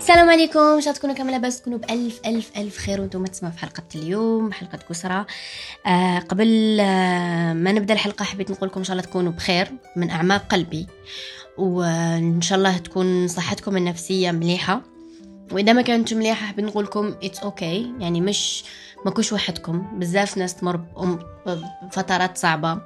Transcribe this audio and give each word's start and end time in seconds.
السلام 0.00 0.30
عليكم. 0.30 0.58
ان 0.58 0.80
شاء 0.80 0.94
تكونوا 0.94 1.14
كامل 1.14 1.32
لاباس 1.32 1.60
تكونوا 1.60 1.78
بألف 1.78 2.20
ألف 2.26 2.50
ألف 2.56 2.78
خير 2.78 3.00
وأنتم 3.00 3.24
تسمعوا 3.24 3.54
في 3.54 3.60
حلقة 3.60 3.82
اليوم 3.94 4.52
حلقة 4.52 4.78
كسرى. 4.88 5.24
آه 5.86 6.18
قبل 6.18 6.78
آه 6.80 7.52
ما 7.52 7.72
نبدأ 7.72 7.94
الحلقة 7.94 8.24
حبيت 8.24 8.50
نقول 8.50 8.68
لكم 8.68 8.80
إن 8.80 8.84
شاء 8.84 8.96
الله 8.96 9.08
تكونوا 9.08 9.32
بخير 9.32 9.68
من 9.96 10.10
أعماق 10.10 10.46
قلبي. 10.46 10.86
وإن 11.58 12.40
شاء 12.40 12.58
الله 12.58 12.78
تكون 12.78 13.28
صحتكم 13.28 13.76
النفسية 13.76 14.30
مليحة. 14.30 14.82
وإذا 15.52 15.72
ما 15.72 15.82
كانت 15.82 16.14
مليحة 16.14 16.46
حبيت 16.46 16.64
نقول 16.64 16.84
لكم 16.84 17.14
it's 17.22 17.38
okay 17.38 17.82
okay. 17.82 18.02
يعني 18.02 18.20
مش 18.20 18.64
ماكوش 19.04 19.32
وحدكم. 19.32 19.98
بزاف 19.98 20.38
ناس 20.38 20.54
تمر 20.54 20.80
بفترات 21.46 22.38
صعبة. 22.38 22.78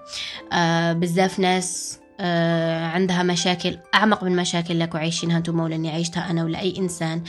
آه 0.53 0.93
بزاف 0.93 1.39
ناس 1.39 1.99
عندها 2.21 3.23
مشاكل 3.23 3.79
أعمق 3.95 4.25
من 4.25 4.37
مشاكل 4.37 4.73
اللي 4.73 4.89
عايشينها 4.95 5.39
أنتم 5.39 5.61
ولا 5.61 5.75
إني 5.75 5.91
عايشتها 5.91 6.31
أنا 6.31 6.45
ولا 6.45 6.61
أي 6.61 6.79
إنسان. 6.79 7.23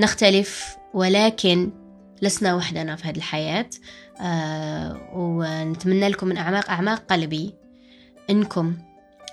نختلف 0.00 0.76
ولكن 0.94 1.70
لسنا 2.22 2.54
وحدنا 2.54 2.96
في 2.96 3.08
هذه 3.08 3.16
الحياة. 3.16 3.70
آه 4.20 5.10
ونتمنى 5.14 6.08
لكم 6.08 6.26
من 6.26 6.36
أعماق 6.36 6.70
أعماق 6.70 7.02
قلبي 7.10 7.54
إنكم 8.30 8.74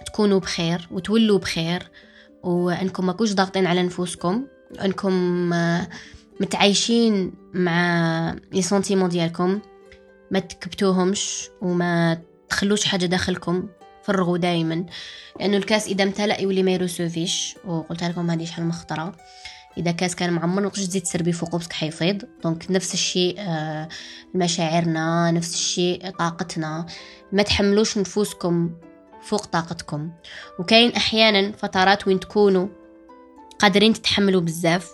تكونوا 0.05 0.39
بخير 0.39 0.87
وتولوا 0.91 1.39
بخير 1.39 1.91
وإنكم 2.43 3.05
ما 3.05 3.13
كوش 3.13 3.33
ضاغطين 3.33 3.67
على 3.67 3.83
نفوسكم. 3.83 4.45
إنكم 4.85 5.53
آه 5.53 5.87
متعايشين 6.39 7.33
مع 7.53 8.35
لي 8.53 8.61
ديالكم. 9.07 9.59
ما 10.31 10.39
تكبتوهمش 10.39 11.49
وما 11.61 12.21
تخلوش 12.49 12.85
حاجة 12.85 13.05
داخلكم. 13.05 13.67
فرغوا 14.03 14.37
دائما 14.37 14.85
لأنه 15.39 15.57
الكاس 15.57 15.87
إذا 15.87 16.03
امتلأ 16.03 16.41
يولي 16.41 16.63
ما 16.63 16.71
يروسوفيش 16.71 17.55
وقلت 17.65 18.03
لكم 18.03 18.31
هذه 18.31 18.45
شحال 18.45 18.65
مخطره 18.65 19.15
إذا 19.77 19.91
كاس 19.91 20.15
كان 20.15 20.33
معمر 20.33 20.61
ما 20.61 20.69
تزيد 20.69 21.03
تسربي 21.03 21.31
فوقه 21.31 21.57
بس 21.57 21.71
حيفيض. 21.71 22.21
donc 22.43 22.71
نفس 22.71 22.93
الشيء 22.93 23.35
آه 23.39 23.89
مشاعرنا 24.33 25.31
نفس 25.31 25.53
الشيء 25.53 26.09
طاقتنا. 26.09 26.85
ما 27.31 27.43
تحملوش 27.43 27.97
نفوسكم 27.97 28.71
فوق 29.23 29.45
طاقتكم. 29.45 30.11
وكاين 30.59 30.91
أحيانا 30.91 31.51
فترات 31.51 32.07
وين 32.07 32.19
تكونوا 32.19 32.67
قادرين 33.59 33.93
تتحملوا 33.93 34.41
بزاف. 34.41 34.91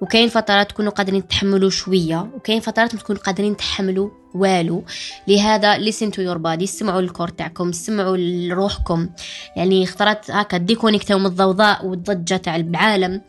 وكاين 0.00 0.28
فترات 0.28 0.70
تكونوا 0.70 0.92
قادرين 0.92 1.28
تحملوا 1.28 1.70
شوية 1.70 2.30
وكاين 2.34 2.60
فترات 2.60 2.94
ما 2.94 3.00
تكونوا 3.00 3.22
قادرين 3.22 3.56
تحملوا 3.56 4.10
والو. 4.34 4.84
لهذا 5.28 5.78
listen 5.78 6.10
to 6.10 6.18
your 6.18 6.38
body 6.38 6.64
سمعوا 6.64 7.00
ال 7.00 7.05
corps 7.05 7.28
تاعكم 7.28 7.72
سمعوا 7.72 8.16
لروحكم 8.16 9.08
يعني 9.56 9.84
اخترت 9.84 10.30
هكا 10.30 10.56
ديكونيكتاو 10.56 11.18
من 11.18 11.26
الضوضاء 11.26 11.86
والضجة 11.86 12.36
تاع 12.36 12.56
العالم 12.56 13.22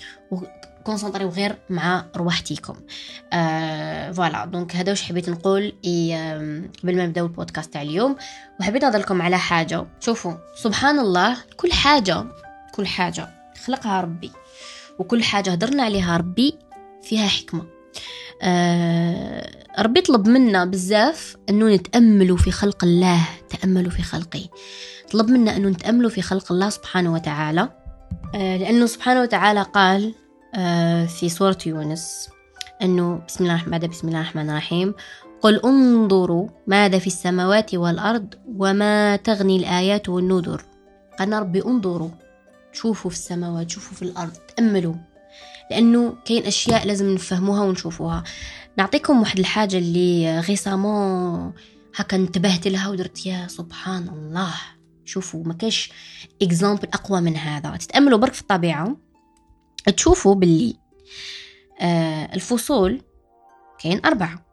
كونسنطريو 0.84 1.30
غير 1.30 1.56
مع 1.70 2.06
روحتيكم. 2.16 2.76
آه 3.34 4.12
voilà 4.12 4.46
donc 4.46 4.76
هذا 4.76 4.90
واش 4.90 5.04
حبيت 5.04 5.30
نقول 5.30 5.73
قبل 6.84 6.98
ما 6.98 7.06
نبداو 7.06 7.26
البودكاست 7.26 7.73
تاع 7.73 7.82
اليوم 7.82 8.16
وحبيت 8.60 8.84
نهضرلكم 8.84 9.22
على 9.22 9.38
حاجة. 9.38 9.86
شوفوا 10.00 10.34
سبحان 10.56 11.00
الله 11.00 11.38
كل 11.58 11.72
حاجة 11.72 12.26
كل 12.72 12.88
حاجة 12.88 13.30
خلقها 13.66 14.02
ربي. 14.02 14.32
وكل 15.00 15.23
حاجة 15.23 15.52
هدرنا 15.52 15.84
عليها 15.84 16.17
ربي 16.17 16.56
فيها 17.03 17.27
حكمة. 17.27 17.66
آه 18.42 19.66
ربي 19.80 20.02
طلب 20.02 20.27
منا 20.27 20.66
بزاف 20.66 21.38
أنه 21.49 21.76
نتأملوا 21.76 22.38
في 22.38 22.52
خلق 22.52 22.83
الله 22.83 23.20
تأملوا 23.49 23.92
في 23.92 24.02
خلقه. 24.02 24.49
طلب 25.11 25.30
منا 25.30 25.55
أنه 25.55 25.70
نتأملوا 25.70 26.10
في 26.10 26.22
خلق 26.22 26.52
الله 26.52 26.70
سبحانه 26.70 27.14
وتعالى. 27.14 27.70
آه 28.36 28.58
لأنه 28.58 28.86
سبحانه 28.86 29.22
وتعالى 29.22 29.61
قال 29.61 30.14
آه 30.55 31.05
في 31.05 31.30
سورة 31.30 31.58
يونس 31.66 32.30
أنه 32.82 33.22
بسم 33.27 33.43
الله 33.43 33.55
الرحمن 33.55 33.80
بسم 33.80 34.08
الله 34.08 34.22
الرحمن 34.22 34.49
الرحيم. 34.49 34.93
قل 35.42 35.61
انظروا 35.66 36.48
ماذا 36.67 36.99
في 36.99 37.08
السماوات 37.08 37.76
والأرض 37.76 38.33
وما 38.58 39.16
تغني 39.16 39.58
الآيات 39.58 40.10
والنذر. 40.10 40.61
قال 41.20 41.33
ربي 41.33 41.66
انظروا. 41.66 42.10
شوفوا 42.77 43.11
في 43.11 43.17
السماوات 43.17 43.70
شوفوا 43.70 43.98
في 43.98 44.02
الأرض 44.02 44.33
تأملوا. 44.33 44.95
لأنه 45.71 46.17
كاين 46.26 46.45
أشياء 46.45 46.88
لازم 46.88 47.14
نفهموها 47.14 47.64
ونشوفوها. 47.64 48.23
نعطيكم 48.77 49.20
واحد 49.20 49.39
الحاجة 49.39 49.77
اللي 49.77 50.39
récemment 50.39 51.54
هكا 51.95 52.17
انتبهت 52.17 52.67
لها 52.67 52.89
ودرت 52.89 53.26
يا 53.26 53.48
سبحان 53.48 54.10
الله. 54.10 54.54
شوفوا 55.05 55.43
ما 55.43 55.54
كاش 55.54 55.92
exemple 56.42 56.88
أقوى 56.93 57.21
من 57.21 57.37
هذا. 57.37 57.77
تتأملوا 57.77 58.20
برك 58.20 58.33
في 58.33 58.42
الطبيعة. 58.42 58.98
تشوفوا 59.98 60.36
باللي 60.36 60.77
آه 61.82 62.33
الفصول 62.33 63.02
كاين 63.80 64.05
أربعة. 64.05 64.45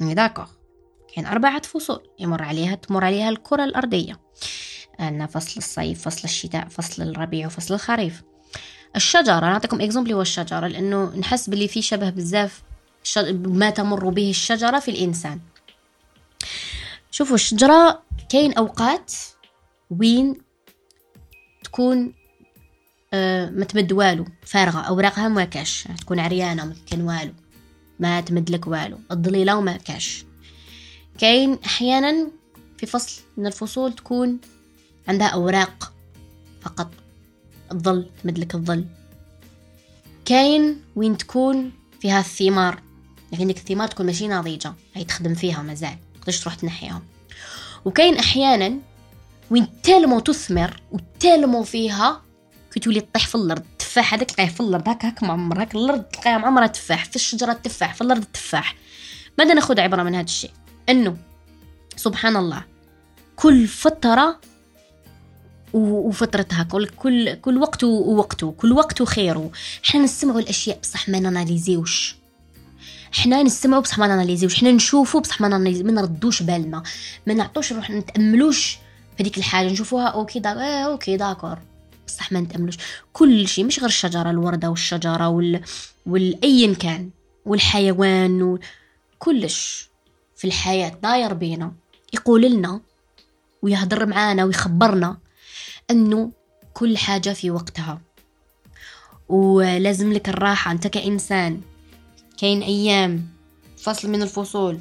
يعني 0.00 0.14
d'accord 0.14 0.48
كاين 1.14 1.26
أربعة 1.26 1.62
فصول. 1.62 2.08
يمر 2.18 2.42
عليها 2.42 2.74
تمر 2.74 3.04
عليها 3.04 3.28
الكرة 3.28 3.64
الأرضية. 3.64 4.20
عندنا 4.98 5.26
فصل 5.26 5.54
الصيف 5.58 6.02
فصل 6.02 6.20
الشتاء 6.24 6.68
فصل 6.68 7.02
الربيع 7.02 7.46
وفصل 7.46 7.74
الخريف. 7.74 8.22
الشجرة 8.96 9.40
نعطيكم 9.40 9.80
exemple 9.80 10.12
هو 10.12 10.22
الشجرة 10.22 10.66
لأنه 10.66 11.16
نحس 11.16 11.50
باللي 11.50 11.68
في 11.68 11.82
شبه 11.82 12.10
بزاف 12.10 12.62
ما 13.30 13.70
تمر 13.70 14.08
به 14.08 14.30
الشجرة 14.30 14.78
في 14.78 14.90
الإنسان. 14.90 15.40
شوفوا 17.10 17.34
الشجرة 17.34 18.02
كاين 18.28 18.52
أوقات 18.52 19.12
وين 19.90 20.38
تكون 21.64 22.14
آه 23.14 23.50
ما 23.50 23.64
تمد 23.64 23.92
والو 23.92 24.24
فارغة 24.46 24.80
أوراقها 24.80 25.28
ما 25.28 25.44
كاش 25.44 25.88
تكون 26.00 26.20
عريانة 26.20 26.64
ما 26.64 26.74
كان 26.90 27.02
والو 27.02 27.32
ما 28.00 28.20
تمد 28.20 28.50
لك 28.50 28.66
والو 28.66 28.98
الضليلة 29.10 29.56
وما 29.56 29.76
كاش. 29.76 30.24
كاين 31.18 31.58
أحيانا 31.64 32.30
في 32.78 32.86
فصل 32.86 33.22
من 33.36 33.46
الفصول 33.46 33.92
تكون 33.92 34.38
عندها 35.08 35.26
أوراق 35.26 35.92
فقط. 36.60 36.90
الظل 37.72 38.06
تمدلك 38.22 38.54
الظل. 38.54 38.84
كاين 40.24 40.80
وين 40.96 41.16
تكون 41.16 41.72
فيها 42.00 42.20
الثمار. 42.20 42.82
لكن 43.32 43.46
ديك 43.46 43.58
الثمار 43.58 43.88
تكون 43.88 44.06
ماشي 44.06 44.28
ناضجة 44.28 44.74
هي 44.94 45.04
تخدم 45.04 45.34
فيها 45.34 45.62
مازال 45.62 45.96
تقدرش 46.20 46.40
تروح 46.40 46.54
تنحيها 46.54 47.02
وكاين 47.84 48.16
أحيانا 48.16 48.78
وين 49.50 49.68
تالمو 49.82 50.20
تثمر 50.20 50.80
وتالمو 50.92 51.62
فيها 51.62 52.22
كي 52.72 52.80
تولي 52.80 53.00
تطيح 53.00 53.26
في 53.26 53.34
الأرض 53.34 53.62
التفاح 53.72 54.14
هذاك 54.14 54.30
تلقاه 54.30 54.46
في 54.46 54.60
الأرض 54.60 54.88
هكا 54.88 55.08
هكا 55.08 55.26
معمر 55.26 55.62
هكا 55.62 55.78
الأرض 55.78 56.02
تلقاها 56.02 56.38
معمرة 56.38 56.66
تفاح. 56.66 57.04
في 57.04 57.16
الشجرة 57.16 57.52
التفاح 57.52 57.94
في 57.94 58.00
الأرض 58.00 58.22
التفاح 58.22 58.74
ماذا 59.38 59.54
ناخذ 59.54 59.80
عبرة 59.80 60.02
من 60.02 60.14
هذا 60.14 60.24
الشيء؟ 60.24 60.50
أنه 60.88 61.16
سبحان 61.96 62.36
الله 62.36 62.64
كل 63.36 63.66
فترة 63.66 64.40
وفترتها. 65.76 66.62
كل 66.62 66.88
كل 66.88 67.34
كل 67.34 67.58
وقت 67.58 67.84
ووقته 67.84 68.54
كل 68.58 68.72
وقت 68.72 69.00
وخيره 69.00 69.50
حنا 69.82 70.02
نسمعوا 70.02 70.40
الأشياء 70.40 70.78
بصح 70.82 71.08
ما 71.08 71.20
ناناليزيوش. 71.20 72.16
حنا 73.12 73.42
نسمعوا 73.42 73.82
بصح 73.82 73.98
ما 73.98 74.06
ناناليزيوش. 74.06 74.54
حنا 74.54 74.72
نشوفوا 74.72 75.20
بصح 75.20 75.40
ما 75.40 75.48
ما 75.58 75.92
نردوش 75.92 76.42
بالنا. 76.42 76.82
ما 77.26 77.34
نعطوش 77.34 77.72
روح 77.72 77.90
نتأملوش 77.90 78.78
هذيك 79.20 79.38
الحاجة. 79.38 79.68
نشوفوها 79.72 80.06
okay 80.06 80.38
دا 80.38 80.50
آه 80.50 80.84
okay 80.84 81.16
d'accord. 81.16 81.58
بصح 82.06 82.32
ما 82.32 82.40
نتأملوش. 82.40 82.76
كل 83.12 83.48
شيء 83.48 83.64
مش 83.64 83.78
غير 83.78 83.88
الشجرة 83.88 84.30
الوردة 84.30 84.70
والشجرة 84.70 85.28
وال 85.28 85.60
والايا 86.06 86.74
كان. 86.74 87.10
والحيوان. 87.46 88.58
كلش 89.18 89.88
في 90.36 90.46
الحياة 90.46 90.98
داير 91.02 91.34
بينا. 91.34 91.72
يقول 92.12 92.42
لنا 92.42 92.80
ويهضر 93.62 94.06
معانا 94.06 94.44
ويخبرنا. 94.44 95.16
أنه 95.90 96.32
كل 96.74 96.98
حاجة 96.98 97.30
في 97.30 97.50
وقتها. 97.50 98.00
ولازم 99.28 100.12
لك 100.12 100.28
الراحة. 100.28 100.70
أنت 100.70 100.86
كإنسان 100.86 101.60
كاين 102.38 102.62
أيام 102.62 103.28
فصل 103.78 104.10
من 104.10 104.22
الفصول 104.22 104.80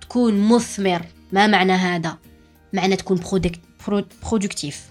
تكون 0.00 0.48
مثمر. 0.48 1.06
ما 1.32 1.46
معنى 1.46 1.72
هذا؟ 1.72 2.18
معنى 2.72 2.96
تكون 2.96 3.20
برودكتيف 4.22 4.82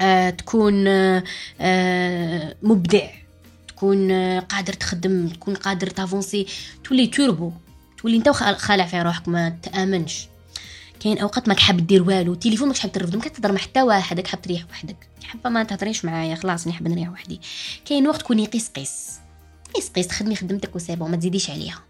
آه 0.00 0.30
تكون 0.30 0.86
آه 0.86 1.24
آه 1.60 2.54
مبدع. 2.62 3.10
تكون 3.68 4.12
قادر 4.40 4.72
تخدم 4.72 5.28
تكون 5.28 5.54
قادر 5.54 5.86
ت 5.86 5.93
avancer. 5.93 6.46
تولي 6.84 7.06
توربو 7.06 7.52
تولي 7.98 8.16
أنت 8.16 8.28
خالع 8.28 8.86
في 8.86 9.02
روحك. 9.02 9.28
ما 9.28 9.48
تأمنش. 9.48 10.28
كاين 11.00 11.18
أوقات 11.18 11.48
ماك 11.48 11.60
حاب 11.60 11.86
دير 11.86 12.02
والو 12.02 12.32
التليفون 12.32 12.68
ماكش 12.68 12.80
حاب 12.80 12.92
ترفدو 12.92 13.18
ماك 13.18 13.28
تهضر 13.28 13.52
مع 13.52 13.58
حتى 13.58 13.82
واحد 13.82 14.26
حاب 14.26 14.42
تريح 14.42 14.64
وحدك. 14.70 15.08
حابة 15.22 15.50
ما 15.50 15.62
تهضريش 15.62 16.04
معايا 16.04 16.34
خلاص 16.34 16.68
نحب 16.68 16.88
نريح 16.88 17.10
وحدي. 17.10 17.40
كاين 17.84 18.08
وقت 18.08 18.22
كوني 18.22 18.46
قيس 18.46 18.68
قيس 18.68 19.10
قيس 19.74 19.88
قيس 19.88 20.10
خدمي 20.10 20.36
خدمتك 20.36 20.76
و 20.76 20.80
c'est 20.80 20.97
bon 20.97 21.08
ما 21.08 21.16
تزيديش 21.16 21.50
عليها. 21.50 21.82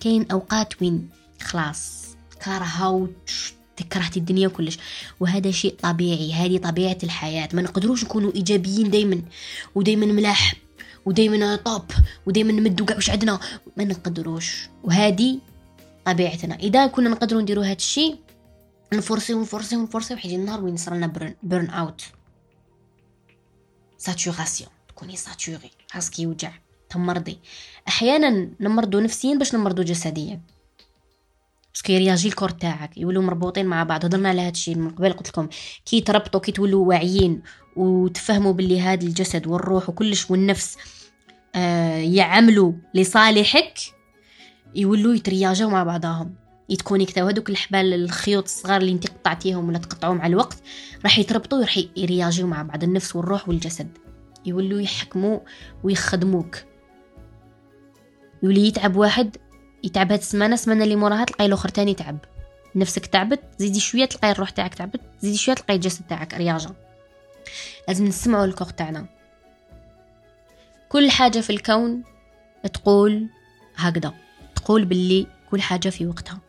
كاين 0.00 0.26
أوقات 0.30 0.82
وين 0.82 1.08
خلاص 1.42 2.02
كارهه 2.44 3.08
كرهتي 3.92 4.20
الدنيا 4.20 4.48
كلش. 4.48 4.78
وهذا 5.20 5.50
شيء 5.50 5.74
طبيعي 5.82 6.32
هذه 6.32 6.58
طبيعة 6.58 6.98
الحياة. 7.02 7.48
ما 7.52 7.62
نقدروش 7.62 8.04
نكونوا 8.04 8.32
إيجابيين 8.34 8.90
دائما 8.90 9.22
ودائما 9.74 10.06
ملاح 10.06 10.54
ودائما 11.06 11.56
top 11.56 11.84
ودائما 12.26 12.52
نمدوا 12.52 12.86
كاع 12.86 12.96
واش 12.96 13.10
عندنا. 13.10 13.40
ما 13.76 13.84
نقدروش. 13.84 14.68
وهذه 14.84 15.38
طبيعتنا. 16.04 16.54
إذا 16.54 16.86
كنا 16.86 17.10
نقدروا 17.10 17.42
نديروا 17.42 17.64
هذا 17.64 17.72
الشيء 17.72 18.18
نفرسيو 18.92 19.40
نفرسيو 19.40 19.82
نفرسيو 19.82 20.16
حيجي 20.16 20.36
النهار 20.36 20.64
وين 20.64 20.74
يصرى 20.74 20.96
لنا 20.96 21.06
burn, 21.06 21.34
burn 21.42 21.70
out 21.70 22.02
saturation 23.98 24.70
تكوني 24.88 25.16
saturée 25.16 25.70
راسك 25.94 26.18
يوجع 26.18 26.52
تمرضي. 26.90 27.38
أحيانا 27.88 28.50
نمرضوا 28.60 29.00
نفسيا 29.00 29.34
باش 29.34 29.54
نمرضوا 29.54 29.84
جسديا. 29.84 30.40
parce 31.74 31.85
que 31.85 31.92
ي 31.92 31.97
réagir 31.97 32.28
ال 32.28 32.32
corps 32.32 32.50
تاعك. 32.50 32.98
يولوا 32.98 33.22
مربوطين 33.22 33.66
مع 33.66 33.82
بعض. 33.82 34.04
هضرنا 34.04 34.28
على 34.28 34.40
هذا 34.40 34.50
الشيء 34.50 34.74
من 34.74 34.90
قبل. 34.90 35.12
قلت 35.12 35.28
لكم 35.28 35.48
كي 35.86 36.00
تربطوا 36.00 36.40
كي 36.40 36.52
تولوا 36.52 36.86
واعيين 36.86 37.42
وتفهموا 37.76 38.52
باللي 38.52 38.80
هذا 38.80 39.06
الجسد 39.06 39.46
والروح 39.46 39.88
وكلش 39.88 40.30
والنفس 40.30 40.76
آه 41.54 41.96
يعملوا 41.96 42.72
لصالحك. 42.94 43.74
يولوا 44.74 45.14
يترياجوا 45.14 45.70
مع 45.70 45.84
بعضهم. 45.84 46.34
يتكونيكتاو 46.68 47.26
هذوك 47.26 47.50
الحبال 47.50 47.94
الخيوط 47.94 48.44
الصغار 48.44 48.80
اللي 48.80 48.92
انت 48.92 49.06
قطعتيهم 49.06 49.68
ولا 49.68 49.78
تقطعوا 49.78 50.14
مع 50.14 50.26
الوقت 50.26 50.56
راح 51.04 51.18
يتربطوا 51.18 51.58
وراح 51.58 51.78
يرياجيو 51.96 52.46
مع 52.46 52.62
بعض 52.62 52.82
النفس 52.82 53.16
والروح 53.16 53.48
والجسد. 53.48 53.98
يولوا 54.46 54.80
يحكموا 54.80 55.38
ويخدموك. 55.84 56.56
يولي 58.42 58.66
يتعب 58.66 58.96
واحد 58.96 59.36
يتعب 59.84 60.12
هاد 60.12 60.18
السمانة 60.18 60.54
السمانة 60.54 60.84
اللي 60.84 60.96
موراها 60.96 61.24
تلقاي 61.24 61.46
الأخر 61.46 61.68
تاني 61.68 61.94
تعب 61.94 62.18
نفسك 62.74 63.06
تعبت 63.06 63.40
زيدي 63.58 63.80
شوية 63.80 64.04
تلقاي 64.04 64.30
الروح 64.30 64.50
تاعك 64.50 64.74
تعبت 64.74 65.00
زيدي 65.20 65.36
شوية 65.36 65.54
تلقاي 65.54 65.76
الجسد 65.76 66.06
تاعك 66.08 66.34
رياجه 66.34 66.70
لازم 67.88 68.04
نسمعوا 68.04 68.44
الكوغ 68.44 68.70
تاعنا. 68.70 69.06
كل 70.88 71.10
حاجة 71.10 71.40
في 71.40 71.50
الكون 71.50 72.02
تقول 72.72 73.28
هكذا. 73.76 74.21
تقول 74.64 74.84
باللي 74.84 75.26
كل 75.50 75.62
حاجة 75.62 75.88
في 75.88 76.06
وقتها. 76.06 76.40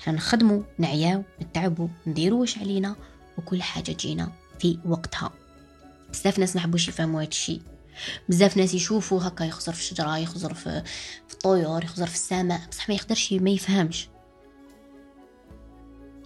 إحنا 0.00 0.12
نخدمو 0.12 0.64
نعياو 0.78 1.22
نتعبو 1.42 1.88
نديرو 2.06 2.40
واش 2.40 2.58
علينا 2.58 2.96
وكل 3.38 3.62
حاجة 3.62 3.92
تجينا 3.92 4.32
في 4.58 4.78
وقتها. 4.84 5.30
بزاف 6.10 6.38
ناس 6.38 6.56
محبوش 6.56 6.88
يفهموا 6.88 7.20
هذا 7.20 7.28
الشيء 7.28 7.62
بزاف 8.28 8.56
ناس 8.56 8.74
يشوفوا 8.74 9.22
هكا 9.22 9.44
يخزر 9.44 9.72
في 9.72 9.80
الشجرة 9.80 10.18
يخزر 10.18 10.54
في, 10.54 10.82
في 11.28 11.34
الطيور 11.34 11.84
يخزر 11.84 12.06
في 12.06 12.14
السماء. 12.14 12.60
بصح 12.70 12.88
ما 12.88 12.94
يقدرش 12.94 13.32
ما 13.32 13.50
يفهمش. 13.50 14.08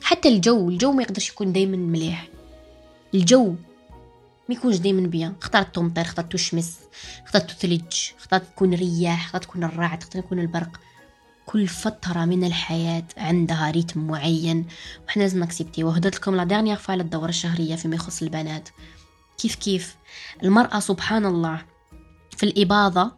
حتى 0.02 0.28
الجو 0.28 0.68
الجو 0.68 0.92
ما 0.92 1.02
يقدرش 1.02 1.30
يكون 1.30 1.52
دايما 1.52 1.76
مليح. 1.76 2.28
الجو 3.14 3.54
ما 4.48 4.54
يكونش 4.54 4.76
دايما 4.76 5.06
بيان. 5.06 5.34
اخترت 5.42 5.74
تمطر 5.74 6.00
اخترت 6.00 6.34
الشمس 6.34 6.78
اخترت 7.24 7.50
ثلج 7.50 7.82
اخترت 8.18 8.42
تكون 8.42 8.74
رياح 8.74 9.24
اخترت 9.24 9.44
تكون 9.44 9.64
الرعد 9.64 10.02
اخترت 10.02 10.24
يكون 10.24 10.38
البرق. 10.38 10.80
كل 11.46 11.68
فترة 11.68 12.24
من 12.24 12.44
الحياة 12.44 13.04
عندها 13.16 13.70
ريتم 13.70 14.06
معين 14.06 14.66
وحنا 15.08 15.22
لازم 15.22 15.40
ن 15.40 15.45
accepter 15.45 15.84
وهدرت 15.84 16.16
لكم 16.16 16.36
la 16.36 16.44
dernière 16.44 16.76
fois 16.76 16.94
الدورة 16.94 17.28
الشهرية 17.28 17.76
فيما 17.76 17.94
يخص 17.94 18.22
البنات. 18.22 18.68
كيف 19.38 19.54
كيف؟ 19.54 19.96
المرأة 20.42 20.80
سبحان 20.80 21.26
الله 21.26 21.62
في 22.36 22.42
الإباضة 22.42 23.12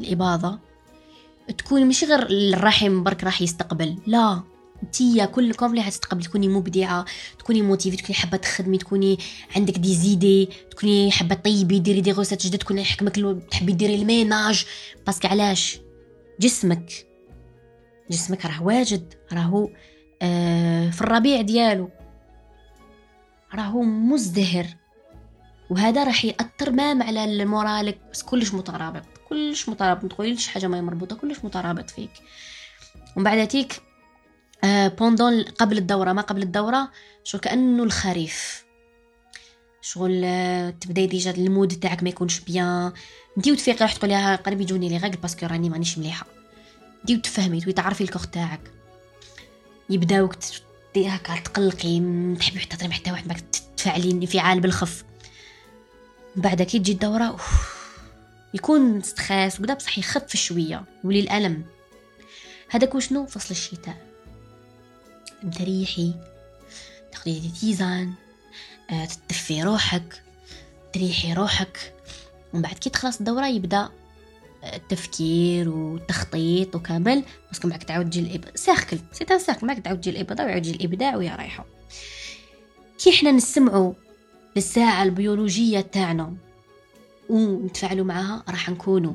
الإباضة 0.00 0.58
تكون 1.58 1.86
مش 1.86 2.04
غير 2.04 2.26
الرحم 2.30 3.02
برك 3.02 3.24
راح 3.24 3.42
يستقبل. 3.42 3.98
لا. 4.06 4.42
انتيا 4.82 5.24
كلكم 5.24 5.70
اللي 5.70 5.82
حتستقبلي 5.82 6.24
تكوني 6.24 6.48
مبدعة 6.48 7.04
تكوني 7.38 7.62
motivée 7.62 7.96
تكوني 7.96 8.14
حابة 8.14 8.36
تخدمي 8.36 8.78
تكوني 8.78 9.18
عندك 9.56 9.78
des 9.78 9.94
idées 9.94 10.48
تكوني 10.70 11.10
حابة 11.10 11.34
طيبي 11.34 11.78
ديري 11.78 12.00
des 12.00 12.12
recettes 12.12 12.46
جدد 12.46 12.58
تكوني 12.58 12.84
حكمك 12.84 13.44
تحبي 13.50 13.72
ديري 13.72 13.94
ال 13.94 14.03
ménage. 14.03 14.66
parce 15.06 15.20
que 15.20 15.28
علاش؟ 15.28 15.80
جسمك. 16.40 16.92
جسمك 18.10 18.46
راه 18.46 18.62
واجد 18.62 19.14
راهو 19.32 19.70
آه 20.22 20.90
في 20.90 21.00
الربيع 21.00 21.40
ديالو. 21.40 21.90
راهو 23.54 23.82
مزدهر. 23.82 24.66
وهذا 25.70 26.04
راح 26.04 26.24
يأثر 26.24 26.70
مام 26.70 27.02
على 27.02 27.24
المورالك 27.24 27.98
بس 28.12 28.22
كلش 28.22 28.54
مترابط 28.54 29.02
كلش 29.28 29.68
مترابط. 29.68 30.02
ما 30.02 30.08
تقوليش 30.08 30.48
حاجة 30.48 30.66
ما 30.66 30.80
مربوطة 30.80 31.16
كلش 31.16 31.38
مترابط 31.44 31.90
فيك. 31.90 32.10
ومن 33.16 33.24
بعد 33.24 33.48
تيك 33.48 33.87
بوندون 34.64 35.42
قبل 35.42 35.78
الدورة. 35.78 36.12
ما 36.12 36.22
قبل 36.22 36.42
الدورة؟ 36.42 36.90
شو 37.24 37.38
كأنه 37.38 37.82
الخريف. 37.82 38.64
شغل 39.82 40.22
آه 40.24 40.70
تبدأي 40.70 41.06
ديجا 41.06 41.30
المود 41.30 41.72
تاعك 41.72 42.02
ما 42.02 42.08
يكونش 42.08 42.40
بيان. 42.40 42.92
انتي 43.36 43.52
وتفيقي 43.52 43.78
راح 43.78 43.92
تقولي 43.92 44.34
قريب 44.34 44.60
يجوني 44.60 44.88
les 44.88 44.98
règles 44.98 45.18
parce 45.18 45.36
que 45.36 45.46
راني 45.46 45.68
مانيش 45.70 45.98
مليحة. 45.98 46.26
انتي 47.00 47.16
وتفهمي 47.16 47.60
وتعرفي 47.66 48.04
الكوخ 48.04 48.26
تاعك. 48.26 48.60
يبداوك 49.90 50.34
هكا 50.96 51.40
تقلقي 51.40 52.00
تحبي 52.38 52.60
حتى 52.60 52.76
ترمي 52.76 52.94
حتى 52.94 53.10
واحد 53.10 53.42
تفعلي 53.76 54.10
انفعال 54.10 54.60
بالخف. 54.60 55.04
بعد 56.36 56.62
كي 56.62 56.78
تجي 56.78 56.92
الدورة 56.92 57.24
أوف 57.24 57.78
يكون 58.54 59.02
stress 59.02 59.60
وكدا 59.60 59.74
بصح 59.74 59.98
يخف 59.98 60.36
شوية 60.36 60.84
يولي 61.04 61.20
الألم. 61.20 61.64
هذاك 62.70 62.94
وشنو؟ 62.94 63.26
فصل 63.26 63.50
الشتاء. 63.50 64.07
تريحي 65.58 66.14
تاخدي 67.12 67.40
des 67.40 67.48
tisanes 67.60 68.12
آه، 68.90 69.08
تدفي 69.28 69.62
روحك 69.62 70.22
تريحي 70.92 71.32
روحك. 71.34 71.94
ومن 72.52 72.62
بعد 72.62 72.74
كي 72.74 72.90
تخلص 72.90 73.18
الدورة 73.18 73.46
يبدأ 73.46 73.88
آه، 74.64 74.76
التفكير 74.76 75.68
والتخطيط 75.68 76.76
وكامل. 76.76 77.24
parce 77.48 77.61
que 77.61 77.68
معك 77.68 77.82
تعاود 77.82 78.10
تجي 78.10 78.20
الإب 78.20 78.44
cercle 78.54 78.98
c'est 79.12 79.26
un 79.30 79.38
cercle 79.38 79.66
معك 79.66 79.78
تعاود 79.78 80.00
تجي 80.00 80.10
الإبداع 80.10 80.46
ويعاود 80.46 80.66
يجي 80.66 80.76
الإبداع 80.76 81.16
ويا 81.16 81.36
رايحة. 81.36 81.66
كي 82.98 83.12
حنا 83.12 83.32
نسمعوا 83.32 83.92
للساعة 84.56 85.02
البيولوجية 85.02 85.80
تاعنا 85.80 86.36
ونتفاعلوا 87.28 88.04
معها 88.04 88.44
راح 88.48 88.68
نكونوا 88.68 89.14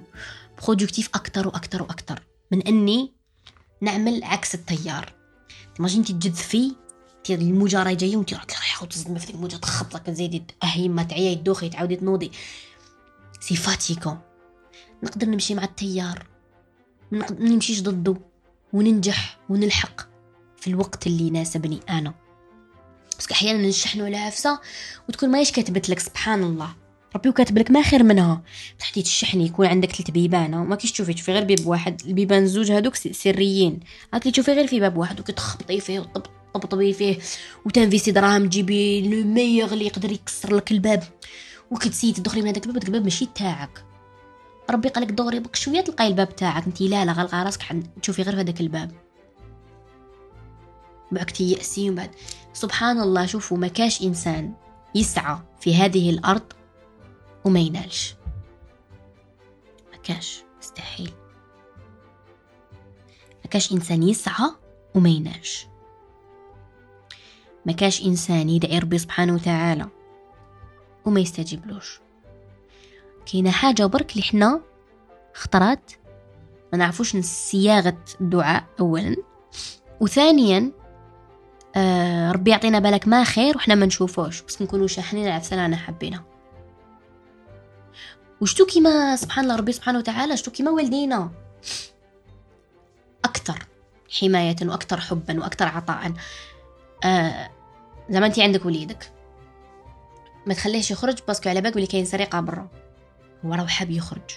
productif 0.63 1.09
أكتر 1.15 1.47
وأكتر 1.47 1.83
وأكتر. 1.83 2.23
من 2.51 2.61
أني 2.61 3.11
نعمل 3.81 4.23
عكس 4.23 4.55
التيار. 4.55 5.13
t'imagines 5.75 6.03
تجذفي 6.03 6.75
تي 7.23 7.35
الموجه 7.35 7.83
راهي 7.83 7.95
جاية 7.95 8.17
وانت 8.17 8.33
رايحه 8.33 8.83
وتصدمي 8.83 9.19
في 9.19 9.29
الموجه 9.29 9.55
تخبط 9.55 9.95
لك 9.95 10.09
زيدي 10.09 10.43
اهي 10.63 10.89
ما 10.89 11.03
تعيا 11.03 11.33
تدوخي 11.33 11.69
تعاودي 11.69 11.95
تنوضي 11.95 12.31
c'est 13.39 13.55
fatigant 13.55 14.15
نقدر 15.03 15.27
نمشي 15.27 15.55
مع 15.55 15.63
التيار 15.63 16.27
ما 17.11 17.31
نمشيش 17.31 17.81
ضده 17.81 18.15
وننجح 18.73 19.39
ونلحق 19.49 20.01
في 20.57 20.67
الوقت 20.67 21.07
اللي 21.07 21.27
يناسبني 21.27 21.79
أنا 21.89 22.13
بس 23.19 23.31
أحيانا 23.31 23.67
نشحنوا 23.67 24.07
العفسه 24.07 24.59
وتكون 25.09 25.29
ماهيش 25.29 25.51
كاتبت 25.51 25.89
لك 25.89 25.99
سبحان 25.99 26.43
الله 26.43 26.75
ربي 27.15 27.29
وكاتب 27.29 27.57
لك 27.57 27.71
ما 27.71 27.81
خير 27.81 28.03
منها. 28.03 28.41
تحتي 28.79 29.01
تشحني 29.01 29.45
يكون 29.45 29.67
عندك 29.67 29.91
ثلاث 29.91 30.11
بيبان 30.11 30.53
وما 30.53 30.75
كيش 30.75 30.91
تشوفي 30.91 31.13
تشوفي 31.13 31.33
غير 31.33 31.43
باب 31.43 31.67
واحد. 31.67 32.01
البيبان 32.05 32.47
زوج 32.47 32.71
هذوك 32.71 32.95
سريين. 32.95 33.79
هاكي 34.13 34.31
تشوفي 34.31 34.53
غير 34.53 34.67
في 34.67 34.79
باب 34.79 34.97
واحد 34.97 35.19
وكتخبطي 35.19 35.79
فيه 35.79 35.99
وتطبطبي 35.99 36.93
فيه 36.93 37.17
وت 37.65 37.75
investi 37.75 38.11
دراهم 38.11 38.49
تجيبي 38.49 39.09
le 39.09 39.27
meilleur 39.27 39.71
اللي 39.73 39.85
يقدر 39.85 40.11
يكسر 40.11 40.55
لك 40.55 40.71
الباب. 40.71 41.03
وكت 41.71 41.86
insisti 41.86 42.21
تدخلي 42.21 42.41
من 42.41 42.47
هذاك 42.47 42.65
الباب 42.65 42.79
داك 42.79 42.87
الباب 42.87 43.03
ماشي 43.03 43.25
تاعك. 43.35 43.85
ربي 44.69 44.89
قالك 44.89 45.11
دوري 45.11 45.39
بك 45.39 45.55
شوية 45.55 45.81
تلقاي 45.81 46.07
الباب 46.07 46.35
تاعك. 46.35 46.65
انت 46.65 46.81
لا 46.81 47.05
لا 47.05 47.11
غلقه 47.11 47.43
راسك 47.43 47.63
تشوفي 48.01 48.21
غير 48.21 48.35
في 48.35 48.41
هذاك 48.41 48.61
الباب. 48.61 48.91
بعد 51.11 51.25
تيأسي 51.25 51.89
وبعد 51.89 52.09
سبحان 52.53 52.99
الله 52.99 53.25
شوفوا 53.25 53.57
ما 53.57 53.67
كاش 53.67 54.01
إنسان 54.01 54.53
يسعى 54.95 55.37
في 55.59 55.75
هذه 55.75 56.09
الأرض 56.09 56.43
وما 57.45 57.59
ينالش. 57.59 58.15
ما 59.91 59.97
كاش 59.97 60.43
مستحيل. 60.59 61.13
ما 63.43 63.49
كاش 63.49 63.71
إنسان 63.71 64.03
يسعى 64.03 64.49
وما 64.95 65.09
ينالش. 65.09 65.67
ما 67.65 67.73
كاش 67.73 68.01
إنسان 68.05 68.49
يدعي 68.49 68.79
ربي 68.79 68.97
سبحانه 68.97 69.33
وتعالى 69.33 69.87
وما 71.05 71.19
يستجيبلوش. 71.19 71.99
كاينة 73.25 73.51
حاجة 73.51 73.85
برك 73.85 74.11
اللي 74.11 74.23
حنا 74.23 74.61
خطرات 75.33 75.91
ما 76.71 76.79
نعرفوش 76.79 77.17
صياغة 77.17 77.97
الدعاء 78.21 78.63
أولا. 78.79 79.15
وثانيا 80.01 80.71
آه 81.75 82.31
ربي 82.31 82.51
يعطينا 82.51 82.79
بالك 82.79 83.07
ما 83.07 83.23
خير 83.23 83.57
وحنا 83.57 83.75
ما 83.75 83.85
نشوفوش. 83.85 84.41
بس 84.41 84.61
نكونوا 84.61 84.87
شاحنين 84.87 85.27
العفسه 85.27 85.65
أنا 85.65 85.75
حابينها 85.75 86.32
وشتو 88.43 88.65
كيما 88.65 89.15
سبحان 89.15 89.43
الله 89.43 89.55
ربي 89.55 89.71
سبحانه 89.71 89.99
وتعالى 89.99 90.37
شتو 90.37 90.51
كيما 90.51 90.71
والدينا. 90.71 91.31
أكثر 93.25 93.59
حماية 94.19 94.55
وأكثر 94.61 94.99
حبا 95.01 95.39
وأكثر 95.39 95.65
عطاء. 95.67 96.13
آه 97.03 97.49
زعما 98.09 98.25
انت 98.25 98.39
عندك 98.39 98.65
وليدك. 98.65 99.11
ما 100.45 100.53
تخليهش 100.53 100.91
يخرج 100.91 101.17
باسكو 101.27 101.49
على 101.49 101.61
بالك 101.61 101.73
بلي 101.73 101.87
كاين 101.87 102.05
سرقة 102.05 102.39
برا. 102.39 102.67
هو 103.45 103.53
راه 103.53 103.65
حاب 103.65 103.91
يخرج. 103.91 104.31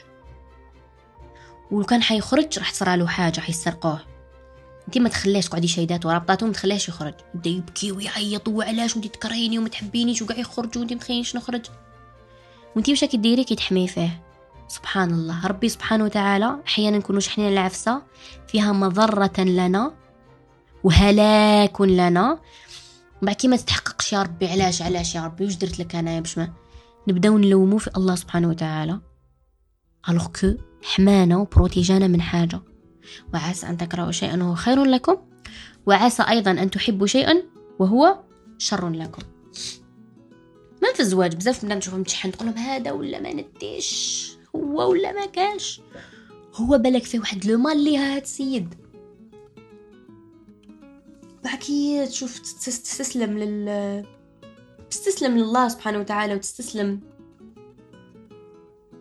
ولو 1.70 1.84
كان 1.84 2.02
حيخرج 2.02 2.58
راح 2.58 2.70
تصرى 2.70 3.06
حاجة 3.06 3.40
حيسرقوه. 3.40 4.00
انت 4.86 4.98
ما 4.98 5.08
تخليش 5.08 5.48
تقعدي 5.48 5.68
شيدات 5.68 6.06
ورابطاتهم 6.06 6.48
ما 6.48 6.54
تخليهش 6.54 6.88
يخرج. 6.88 7.14
يبدا 7.34 7.50
يبكي 7.50 7.92
ويعيط 7.92 8.48
وعلاش 8.48 8.96
وانت 8.96 9.06
تكرهيني 9.06 9.58
وما 9.58 9.68
تحبينيش 9.68 10.22
وكاع 10.22 10.38
يخرج 10.38 10.78
وانت 10.78 10.92
متخيلينش 10.92 11.36
نخرج؟ 11.36 11.66
وانت 12.76 12.88
واش 12.88 13.04
راكي 13.04 13.16
ديري 13.16 13.45
كي 13.45 13.87
فيه. 13.87 14.23
سبحان 14.68 15.11
الله. 15.11 15.47
ربي 15.47 15.68
سبحانه 15.68 16.04
وتعالى 16.04 16.59
أحيانا 16.66 16.99
نكونوا 16.99 17.21
شحنين 17.21 17.52
العفسة 17.52 18.02
فيها 18.49 18.73
مضرة 18.73 19.40
لنا 19.40 19.92
وهلاك 20.85 21.80
لنا. 21.80 22.38
بعد 23.23 23.35
كي 23.35 23.49
ما 23.49 23.56
تتحققش 23.56 24.12
يا 24.12 24.23
ربي 24.23 24.49
علاش 24.49 24.83
علاش 24.83 25.14
يا 25.14 25.25
ربي؟ 25.25 25.45
واش 25.45 25.54
درت 25.54 25.78
لك 25.78 25.95
أنا 25.95 26.21
باش 26.21 26.38
ما 26.38 26.52
نبدأو 27.09 27.38
نلومو 27.38 27.78
في 27.78 27.90
الله 27.97 28.14
سبحانه 28.14 28.49
وتعالى. 28.49 29.00
alors 30.08 30.26
que 30.26 30.54
حمانا 30.83 31.37
و 31.36 31.44
protégé 31.44 31.99
انا 31.99 32.06
من 32.06 32.21
حاجة. 32.21 32.61
وعسى 33.35 33.66
أن 33.66 33.76
تكرهوا 33.76 34.12
شيئا 34.12 34.42
وهو 34.42 34.54
خير 34.54 34.85
لكم. 34.85 35.16
وعسى 35.87 36.23
أيضا 36.23 36.50
أن 36.50 36.71
تحبوا 36.71 37.06
شيئا 37.06 37.42
وهو 37.78 38.18
شر 38.59 38.88
لكم. 38.88 39.23
ما 40.86 40.92
في 40.92 41.00
الزواج 41.00 41.34
بزاف 41.34 41.64
بنات 41.64 41.76
نشوفهم 41.76 42.02
تشحن 42.02 42.32
لهم 42.40 42.54
هذا 42.54 42.92
ولا 42.92 43.20
ما 43.20 43.32
نديش 43.32 44.32
هو 44.56 44.90
ولا 44.90 45.12
ما 45.12 45.26
كاش 45.26 45.80
هو 46.54 46.78
بالك 46.78 47.04
فيه 47.04 47.18
واحد 47.18 47.46
لو 47.46 47.58
مال 47.58 47.84
ليها 47.84 48.16
هاد 48.16 48.22
السيد. 48.22 48.74
بعكي 51.44 52.06
تشوف 52.06 52.38
تستسلم 52.38 53.38
لل 53.38 54.06
تستسلم 54.90 55.38
لله 55.38 55.68
سبحانه 55.68 55.98
وتعالى 55.98 56.34
وتستسلم. 56.34 57.00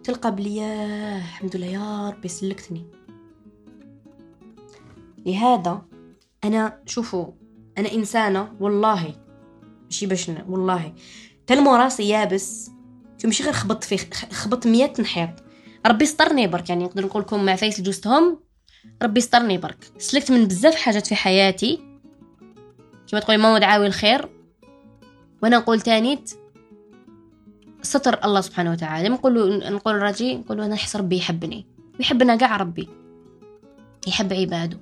تلقى 0.03 0.35
بلي 0.35 0.55
يا 0.55 1.17
الحمد 1.17 1.55
لله 1.55 1.67
يا 1.67 2.09
ربي 2.09 2.27
سلكتني. 2.27 2.85
لهذا 5.25 5.85
أنا 6.43 6.81
شوفوا 6.85 7.31
أنا 7.77 7.91
إنسانة 7.91 8.55
والله 8.59 9.15
ماشي 9.83 10.05
باش 10.05 10.29
والله. 10.29 10.93
تلمو 11.47 11.75
راسي 11.75 12.09
يابس. 12.09 12.71
ماشي 13.25 13.43
غير 13.43 13.53
خبط 13.53 13.83
فيه 13.83 13.97
خبط 14.31 14.67
مية 14.67 14.93
نحيط 14.99 15.29
ربي 15.85 16.03
يسترني 16.03 16.47
برك 16.47 16.69
يعني 16.69 16.83
نقدر 16.83 17.05
نقول 17.05 17.21
لكم 17.21 17.45
مع 17.45 17.55
فايس 17.55 17.81
جوستهم 17.81 18.39
ربي 19.03 19.19
يسترني 19.19 19.57
برك 19.57 19.77
سلكت 19.97 20.31
من 20.31 20.45
بزاف 20.45 20.75
حاجات 20.75 21.07
في 21.07 21.15
حياتي. 21.15 21.79
كما 23.11 23.19
تقولي 23.19 23.37
ماما 23.37 23.59
دعاوي 23.59 23.87
الخير. 23.87 24.29
وأنا 25.43 25.57
نقول 25.57 25.81
تانيت 25.81 26.31
ستر 27.81 28.25
الله 28.25 28.41
سبحانه 28.41 28.71
وتعالى. 28.71 29.09
نقول 29.09 29.59
نقول 29.73 29.95
راجي 29.95 30.35
نقول 30.35 30.61
أنا 30.61 30.73
نحس 30.73 30.95
ربي 30.95 31.17
يحبني. 31.17 31.65
ويحبنا 31.99 32.35
كاع 32.35 32.57
ربي. 32.57 32.89
يحب 34.07 34.33
عباده. 34.33 34.79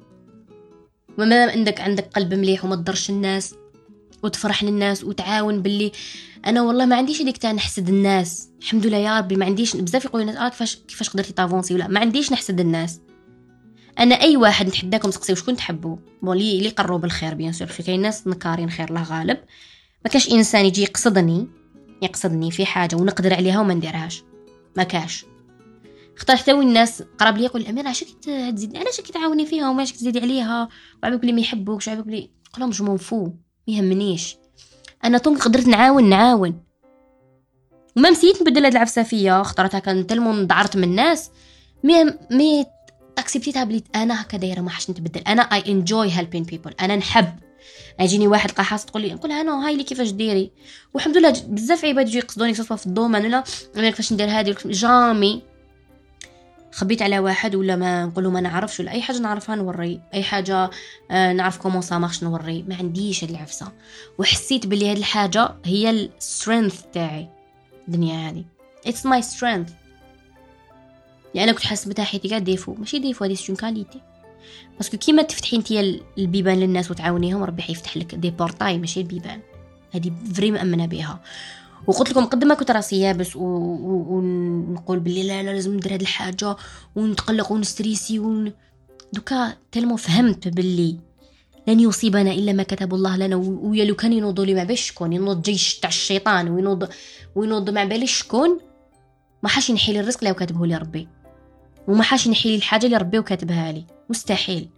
وما 1.19 1.51
عندك 1.51 1.81
عندك 1.81 2.09
قلب 2.15 2.33
مليح 2.33 2.65
وما 2.65 2.75
تضرش 2.75 3.09
الناس. 3.09 3.55
وتفرح 4.23 4.63
للناس 4.63 5.03
وتعاون 5.03 5.61
باللي 5.61 5.91
أنا 6.45 6.61
والله 6.61 6.85
ما 6.85 6.95
عنديش 6.95 7.21
هذيك 7.21 7.37
تاع 7.37 7.51
نحسد 7.51 7.89
الناس. 7.89 8.49
الحمد 8.61 8.85
لله 8.85 8.97
يا 8.97 9.17
ربي 9.17 9.35
ما 9.35 9.45
عنديش 9.45 9.75
بزاف 9.75 10.05
يقولوا 10.05 10.25
الناس 10.25 10.41
آه 10.41 10.49
كيفاش 10.49 10.75
كيفاش 10.75 11.09
قدرتي 11.09 11.33
ت 11.33 11.39
avancé 11.39 11.73
ولا 11.73 11.87
ما 11.87 11.99
عنديش 11.99 12.31
نحسد 12.31 12.59
الناس. 12.59 12.99
أنا 13.99 14.21
أي 14.21 14.37
واحد 14.37 14.67
نتحداكم 14.67 15.09
تسقسيو 15.09 15.35
شكون 15.35 15.55
تحبوا 15.55 15.97
bon 16.21 16.37
لي 16.37 16.59
لي 16.59 16.69
قروا 16.69 16.97
بالخير 16.97 17.33
bien 17.33 17.51
sûr 17.51 17.67
كاين 17.67 18.01
ناس 18.01 18.27
نكارين 18.27 18.69
خير 18.69 18.89
الله 18.89 19.03
غالب. 19.03 19.37
ما 20.05 20.11
كاش 20.11 20.31
إنسان 20.31 20.65
يجي 20.65 20.81
يقصدني 20.81 21.47
يقصدني 22.01 22.51
في 22.51 22.65
حاجة 22.65 22.95
ونقدر 22.95 23.33
عليها 23.33 23.59
وما 23.59 23.73
نديرهاش. 23.73 24.23
ما 24.77 24.83
كاش. 24.83 25.25
اختار 26.17 26.37
حتى 26.37 26.53
وين 26.53 26.67
الناس 26.67 27.03
قراب 27.19 27.37
لي 27.37 27.43
يقول 27.43 27.61
الامير 27.61 27.85
علاش 27.85 28.03
تزيد 28.53 28.77
علاش 28.77 28.97
تعاوني 28.97 29.45
فيها؟ 29.45 29.69
وماش 29.69 29.91
تزيدي 29.91 30.19
عليها؟ 30.19 30.69
وعبالك 31.03 31.21
بلي 31.21 31.31
ما 31.31 31.41
يحبوكش 31.41 31.87
وعبالك 31.87 32.07
بلي 32.07 32.31
قولهم 32.53 32.69
جو 32.69 32.97
فو 32.97 33.31
يهمنيش. 33.67 34.37
أنا 35.03 35.17
طونك 35.17 35.41
قدرت 35.41 35.67
نعاون 35.67 36.09
نعاون. 36.09 36.63
وما 37.97 38.09
مسيت 38.09 38.41
نبدل 38.41 38.65
هاد 38.65 38.71
العفسه 38.71 39.03
فيا 39.03 39.41
اخترتها 39.41 39.79
كان 39.79 40.07
تلمون 40.07 40.47
ضعرت 40.47 40.77
من 40.77 40.83
الناس. 40.83 41.31
مي 41.83 42.03
مي 42.31 42.65
اكسبتيتها 43.17 43.63
بلي 43.63 43.83
أنا 43.95 44.21
هكا 44.21 44.37
دايرة 44.37 44.61
ما 44.61 44.69
حاش 44.69 44.89
نتبدل. 44.89 45.21
أنا 45.21 45.41
اي 45.41 45.63
انجوي 45.67 46.11
هيلبين 46.11 46.43
بيبل 46.43 46.73
أنا 46.81 46.95
نحب. 46.95 47.39
يجيني 47.99 48.27
واحد 48.27 48.51
قحاص 48.51 48.85
تقول 48.85 49.01
لي 49.01 49.13
نقول 49.13 49.31
أنا 49.31 49.67
هاي 49.67 49.75
لي 49.75 49.83
كيفاش 49.83 50.11
ديري؟ 50.11 50.51
والحمد 50.93 51.17
لله 51.17 51.33
بزاف 51.47 51.85
عباد 51.85 52.07
يجي 52.07 52.17
يقصدوني 52.17 52.53
في 52.53 52.85
ال 52.85 52.90
domaine 52.90 53.25
ولا 53.25 53.43
كيفاش 53.75 54.13
ندير 54.13 54.29
هادي 54.29 54.55
jamais. 54.65 55.52
خبيت 56.73 57.01
على 57.01 57.19
واحد 57.19 57.55
ولا 57.55 57.75
ما 57.75 58.05
نقول 58.05 58.27
ما 58.27 58.41
نعرفش 58.41 58.79
ولا 58.79 58.91
أي 58.91 59.01
حاجة 59.01 59.19
نعرفها 59.19 59.55
نوري 59.55 60.01
أي 60.13 60.23
حاجة 60.23 60.69
آه 61.11 61.33
نعرف 61.33 61.57
comment 61.57 61.81
ça 61.81 62.09
نوري. 62.23 62.63
ما 62.63 62.75
عنديش 62.75 63.23
هاد 63.23 63.29
العفسة. 63.29 63.71
وحسيت 64.17 64.67
بلي 64.67 64.91
هاد 64.91 64.97
الحاجة 64.97 65.55
هي 65.65 65.89
ال 65.89 65.99
strength 65.99 66.81
تاعي 66.93 67.29
الدنيا 67.87 68.29
هذه 68.29 68.45
it's 68.87 69.05
my 69.05 69.21
strength 69.21 69.71
يعني 71.35 71.49
أنا 71.49 71.57
كنت 71.57 71.65
حاسة 71.65 71.89
بتاع 71.89 72.03
حياتي 72.03 72.27
كاع 72.27 72.39
défaut. 72.39 72.73
ماشي 72.73 72.99
défaut 72.99 73.25
هذه 73.25 73.33
c'est 73.33 73.47
une 73.47 73.55
qualité 73.55 74.01
parce 74.77 74.90
que 74.90 74.97
كيما 74.97 75.21
تفتحي 75.21 75.57
انت 75.57 75.71
البيبان 76.17 76.59
للناس 76.59 76.91
وتعاونيهم 76.91 77.43
ربي 77.43 77.61
حيفتح 77.61 77.97
لك 77.97 78.15
des 78.15 78.29
portails 78.29 78.77
ماشي 78.77 78.99
البيبان. 78.99 79.41
هذه 79.91 80.11
vrai 80.33 80.51
مأمنة 80.51 80.85
بها. 80.85 81.19
وقلت 81.87 82.09
لكم 82.09 82.25
قد 82.25 82.43
ما 82.43 82.55
كنت 82.55 82.71
راسي 82.71 82.99
يابس 82.99 83.35
ونقول 83.35 84.99
باللي 84.99 85.23
لا 85.23 85.43
لا 85.43 85.51
لازم 85.51 85.75
ندير 85.75 85.93
هاد 85.93 86.01
الحاجة 86.01 86.55
ونتقلق 86.95 87.51
ون 87.51 87.66
stressé 87.66 88.19
ون... 88.19 88.53
دوكا 89.13 89.53
tellement 89.71 89.95
فهمت 89.95 90.47
باللي 90.47 90.97
لن 91.67 91.79
يصيبنا 91.79 92.31
إلا 92.31 92.53
ما 92.53 92.63
كتب 92.63 92.93
الله 92.93 93.17
لنا. 93.17 93.35
ويا 93.35 93.85
لو 93.85 93.95
كان 93.95 94.13
ينوضوا 94.13 94.45
لي 94.45 94.53
ما 94.53 94.63
باش 94.63 94.81
شكون 94.81 95.13
ينوض 95.13 95.41
جيش 95.41 95.79
تاع 95.79 95.89
الشيطان 95.89 96.49
وينوض 96.49 96.89
وينوض 97.35 97.69
ما 97.69 97.85
باليش 97.85 98.11
شكون 98.11 98.59
ما 99.43 99.49
حاش 99.49 99.69
ينحي 99.69 99.93
لي 99.93 99.99
الرزق 99.99 100.19
اللي 100.23 100.33
كاتبه 100.33 100.65
لي 100.65 100.77
ربي. 100.77 101.07
وما 101.87 102.03
حاش 102.03 102.27
ينحي 102.27 102.49
لي 102.49 102.55
الحاجة 102.55 102.85
اللي 102.85 102.97
ربي 102.97 103.19
وكاتبها 103.19 103.71
لي. 103.71 103.85
مستحيل. 104.09 104.69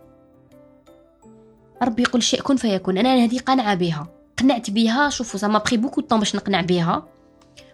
ربي 1.83 2.01
يقول 2.01 2.23
شيء 2.23 2.41
كن 2.41 2.55
فيكون. 2.55 2.97
أنا 2.97 3.23
هذه 3.23 3.39
قنعة 3.39 3.75
بها. 3.75 4.14
قنعت 4.45 4.69
بها. 4.69 5.09
شوفوا 5.09 5.39
سما 5.39 5.59
بخي 5.59 5.77
بوكو 5.77 6.01
طون 6.01 6.19
باش 6.19 6.35
نقنع 6.35 6.61
بها. 6.61 7.07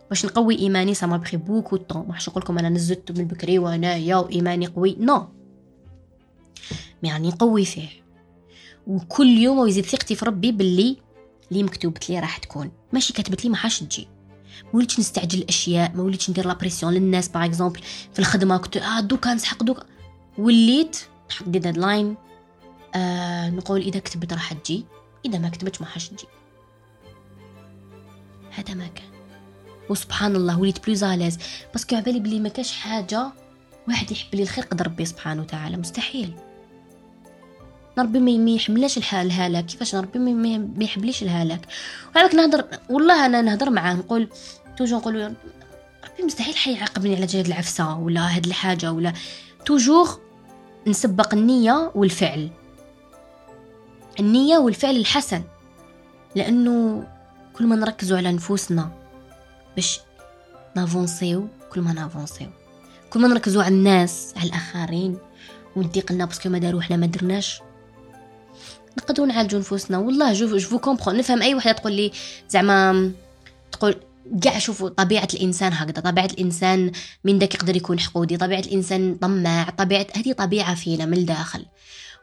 باش 0.10 0.26
نقوي 0.26 0.60
إيماني 0.60 0.94
سما 0.94 1.18
بخي 1.18 1.38
بوكو 1.38 1.78
طون 1.78 2.08
ما 2.08 2.18
نقول 2.28 2.44
لكم 2.44 2.58
أنا 2.58 2.70
نزلت 2.70 3.12
من 3.12 3.28
بكري 3.28 3.60
وأنايا 3.60 4.16
وإيماني 4.16 4.68
قوي. 4.68 4.96
non 5.00 5.28
يعني 7.04 7.28
نقوي 7.28 7.66
فيه. 7.66 7.90
وكل 8.88 9.28
يوم 9.28 9.60
ويزيد 9.60 9.86
ثقتي 9.86 10.16
في 10.16 10.26
ربي 10.26 10.52
باللي 10.52 10.98
اللي 11.52 11.64
مكتوبت 11.64 12.10
لي 12.10 12.20
راح 12.20 12.38
تكون. 12.38 12.72
ماشي 12.94 13.14
كتبت 13.14 13.44
لي 13.44 13.50
ما 13.50 13.56
حاش 13.56 13.80
تجي. 13.80 14.08
ما 14.64 14.70
وليتش 14.74 15.00
نستعجل 15.00 15.40
الأشياء 15.40 15.92
ما 15.96 16.04
وليتش 16.04 16.30
ندير 16.30 16.48
la 16.48 16.54
pression 16.54 16.94
للناس 16.94 17.28
par 17.28 17.46
exemple 17.46 17.80
في 18.14 18.20
الخدمة 18.20 18.58
كنت 18.58 18.78
آه 18.78 19.00
دوكا 19.00 19.34
نسحق 19.34 19.64
دوكا. 19.64 19.84
وليت 20.38 20.98
نحط 21.30 21.50
des 21.50 21.60
deadlines 21.60 22.16
آه 22.96 23.50
نقول 23.50 23.82
إذا 23.82 24.00
كتبت 24.00 24.34
راح 24.34 24.54
تجي. 24.54 24.86
إذا 25.26 25.38
ما 25.38 25.50
كتبتش 25.50 25.82
ما 25.82 25.88
حاش 25.88 26.10
تجي. 26.10 26.26
هذا 28.56 28.74
ما 28.74 28.88
كان. 28.88 29.12
وسبحان 29.90 30.36
الله 30.36 30.60
وليت 30.60 30.86
plus 30.86 31.04
à 31.04 31.09
l'aise 31.09 31.38
parce 31.74 31.88
que 31.88 31.96
عبالي 31.96 32.20
بلي 32.20 32.40
ما 32.40 32.50
كاش 32.50 32.72
حاجة. 32.72 33.32
واحد 33.88 34.12
يحب 34.12 34.36
لي 34.36 34.44
الخير 34.44 34.64
قدر 34.64 34.86
ربي 34.88 35.06
سبحانه 35.06 35.42
وتعالى. 35.42 35.78
مستحيل. 35.78 36.34
ربي 37.98 38.20
ما 38.20 38.52
يحملش 38.52 38.98
الهلاك. 38.98 39.66
كيفاش 39.66 39.96
ربي 39.96 40.20
ما 40.20 40.84
يحبليش 40.84 41.24
الهلاك؟ 41.24 41.62
وعلاك 42.16 42.36
نهضر 42.36 42.66
والله 42.90 43.26
أنا 43.26 43.42
نهضر 43.42 43.70
معاه 43.70 43.94
نقول 43.94 44.30
toujours 44.78 44.98
نقول 44.98 45.36
ربي 46.04 46.24
مستحيل 46.24 46.56
حيعاقبني 46.56 47.16
على 47.16 47.26
جهد 47.26 47.46
العفسة 47.46 47.98
ولا 47.98 48.36
هاد 48.36 48.46
الحاجة 48.46 48.92
ولا. 48.92 49.14
toujours 49.66 50.20
نسبق 50.88 51.34
النية 51.34 51.92
والفعل. 51.96 52.50
النية 54.20 54.58
والفعل 54.58 54.96
الحسن. 54.96 55.44
لأنه 56.36 57.08
كل 57.54 57.68
ما 57.68 57.76
نركزوا 57.76 58.18
على 58.18 58.32
نفوسنا 58.32 58.92
باش 59.76 60.00
ن 60.76 60.85
avancé 60.85 61.39
و 61.39 61.48
كل 61.72 61.82
ما 61.82 61.94
ن 61.94 62.00
avancé 62.00 62.36
و. 62.36 62.48
كل 63.10 63.20
ما 63.20 63.28
نركزوا 63.28 63.64
على 63.64 63.76
الناس 63.76 64.34
على 64.38 64.50
الآخرين 64.50 65.18
وندي 65.76 66.02
قلنا 66.02 66.26
parce 66.26 66.41
que 66.41 66.50
ما 66.50 66.58
داروا 66.58 66.82
حنا 66.82 66.98
ما 66.98 67.06
درناش. 67.06 67.62
نقدروا 68.98 69.28
نعالجوا 69.28 69.60
نفوسنا. 69.60 69.98
والله 69.98 70.34
je 70.34 70.58
je 70.58 70.80
comprends 70.80 71.18
نفهم 71.18 71.42
أي 71.42 71.56
وحدة 71.56 71.72
تقول 71.72 71.94
لي 71.94 72.12
زعما 72.50 73.12
تقول 73.72 73.96
كاع 74.42 74.60
شوفوا 74.60 74.90
طبيعة 74.90 75.28
الإنسان 75.34 75.74
هكذا. 75.74 76.02
طبيعة 76.02 76.26
الإنسان 76.26 76.92
من 77.24 77.40
داك 77.40 77.56
يقدر 77.56 77.76
يكون 77.76 78.00
حقودي. 78.00 78.38
طبيعة 78.38 78.60
الإنسان 78.60 79.16
طماع. 79.16 79.70
طبيعة 79.70 80.08
هذه 80.16 80.32
طبيعة 80.32 80.76
فينا 80.76 81.06
من 81.06 81.18
الداخل. 81.18 81.66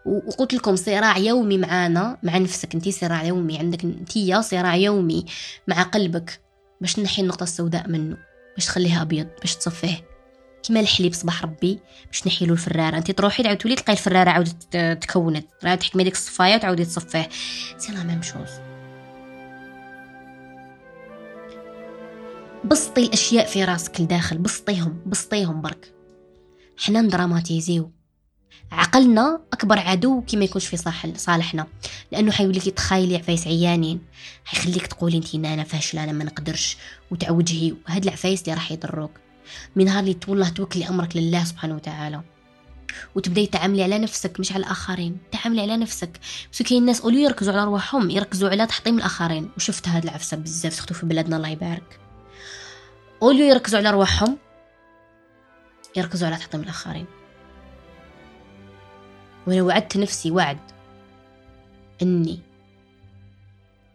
وقلت 0.06 0.54
لكم 0.54 0.76
صراع 0.76 1.18
يومي 1.18 1.58
معانا 1.58 2.18
مع 2.22 2.38
نفسك 2.38 2.74
انت 2.74 2.88
صراع 2.88 3.24
يومي 3.24 3.58
عندك 3.58 3.84
انت 3.84 4.36
صراع 4.40 4.76
يومي 4.76 5.24
مع 5.68 5.82
قلبك 5.82 6.40
باش 6.80 6.94
تنحي 6.94 7.22
النقطة 7.22 7.42
السوداء 7.42 7.88
منه 7.88 8.16
باش 8.54 8.66
تخليها 8.66 9.02
أبيض 9.02 9.28
باش 9.40 9.56
تصفيه. 9.56 10.04
كيما 10.62 10.80
الحليب 10.80 11.14
صباح 11.14 11.42
ربي 11.42 11.78
باش 12.06 12.26
نحي 12.26 12.46
له 12.46 12.52
الفرارة. 12.52 12.96
انت 12.96 13.10
تروحي 13.10 13.42
تعاود 13.42 13.58
تولي 13.58 13.74
تلقاي 13.74 13.92
الفرارة 13.92 14.30
عاودت 14.30 14.76
تكونت 14.76 15.46
عاود 15.64 15.78
تحكمي 15.78 16.04
ديك 16.04 16.12
الصفاية 16.12 16.54
وتعاودي 16.54 16.84
تصفيه. 16.84 17.28
c'est 17.78 17.92
la 17.92 18.02
même 18.02 18.22
chose. 18.22 18.50
بسطي 22.64 23.02
الأشياء 23.02 23.46
في 23.46 23.64
راسك 23.64 24.00
لداخل 24.00 24.38
بسطيهم 24.38 25.02
بسطيهم 25.06 25.60
برك. 25.60 25.94
حنا 26.78 27.00
نdramatisiو. 27.00 27.97
عقلنا 28.72 29.40
أكبر 29.52 29.78
عدو 29.78 30.20
كي 30.20 30.36
ما 30.36 30.44
يكونش 30.44 30.66
في 30.66 30.76
صالحنا. 31.16 31.66
لأنه 32.12 32.32
حيوليك 32.32 32.64
تخايلي 32.64 33.16
عفايس 33.16 33.46
عيانين. 33.46 34.00
حيخليك 34.44 34.86
تقولي 34.86 35.16
انت 35.16 35.34
أنا 35.34 35.64
فاشلة 35.64 36.04
أنا 36.04 36.12
ما 36.12 36.24
نقدرش 36.24 36.76
وتعوجهي. 37.10 37.74
وهاد 37.88 38.04
العفايس 38.04 38.42
اللي 38.42 38.54
راح 38.54 38.72
يضروك. 38.72 39.10
من 39.76 39.84
نهار 39.84 40.04
اللي 40.04 40.16
والله 40.28 40.48
توكلي 40.48 40.88
أمرك 40.88 41.16
لله 41.16 41.44
سبحانه 41.44 41.74
وتعالى. 41.74 42.20
وتبداي 43.14 43.46
تعاملي 43.46 43.82
على 43.82 43.98
نفسك 43.98 44.40
مش 44.40 44.52
على 44.52 44.64
الآخرين. 44.64 45.18
تعاملي 45.32 45.62
على 45.62 45.76
نفسك. 45.76 46.20
parce 46.52 46.58
que 46.58 46.62
كاين 46.62 46.80
الناس 46.82 47.00
اوليو 47.00 47.20
يركزوا 47.20 47.52
على 47.52 47.64
رواحهم 47.64 48.10
يركزوا 48.10 48.50
على 48.50 48.66
تحطيم 48.66 48.98
الآخرين. 48.98 49.50
وشفت 49.56 49.88
هاد 49.88 50.04
العفسة 50.04 50.36
بزاف 50.36 50.74
surtout 50.74 50.94
في 50.94 51.06
بلادنا 51.06 51.36
الله 51.36 51.48
يبارك. 51.48 52.00
اوليو 53.22 53.46
يركزوا 53.46 53.78
على 53.78 53.90
رواحهم 53.90 54.38
يركزوا 55.96 56.28
على 56.28 56.36
تحطيم 56.36 56.60
الآخرين. 56.60 57.06
وأنا 59.48 59.62
وعدت 59.62 59.96
نفسي 59.96 60.30
وعد 60.30 60.58
إني 62.02 62.40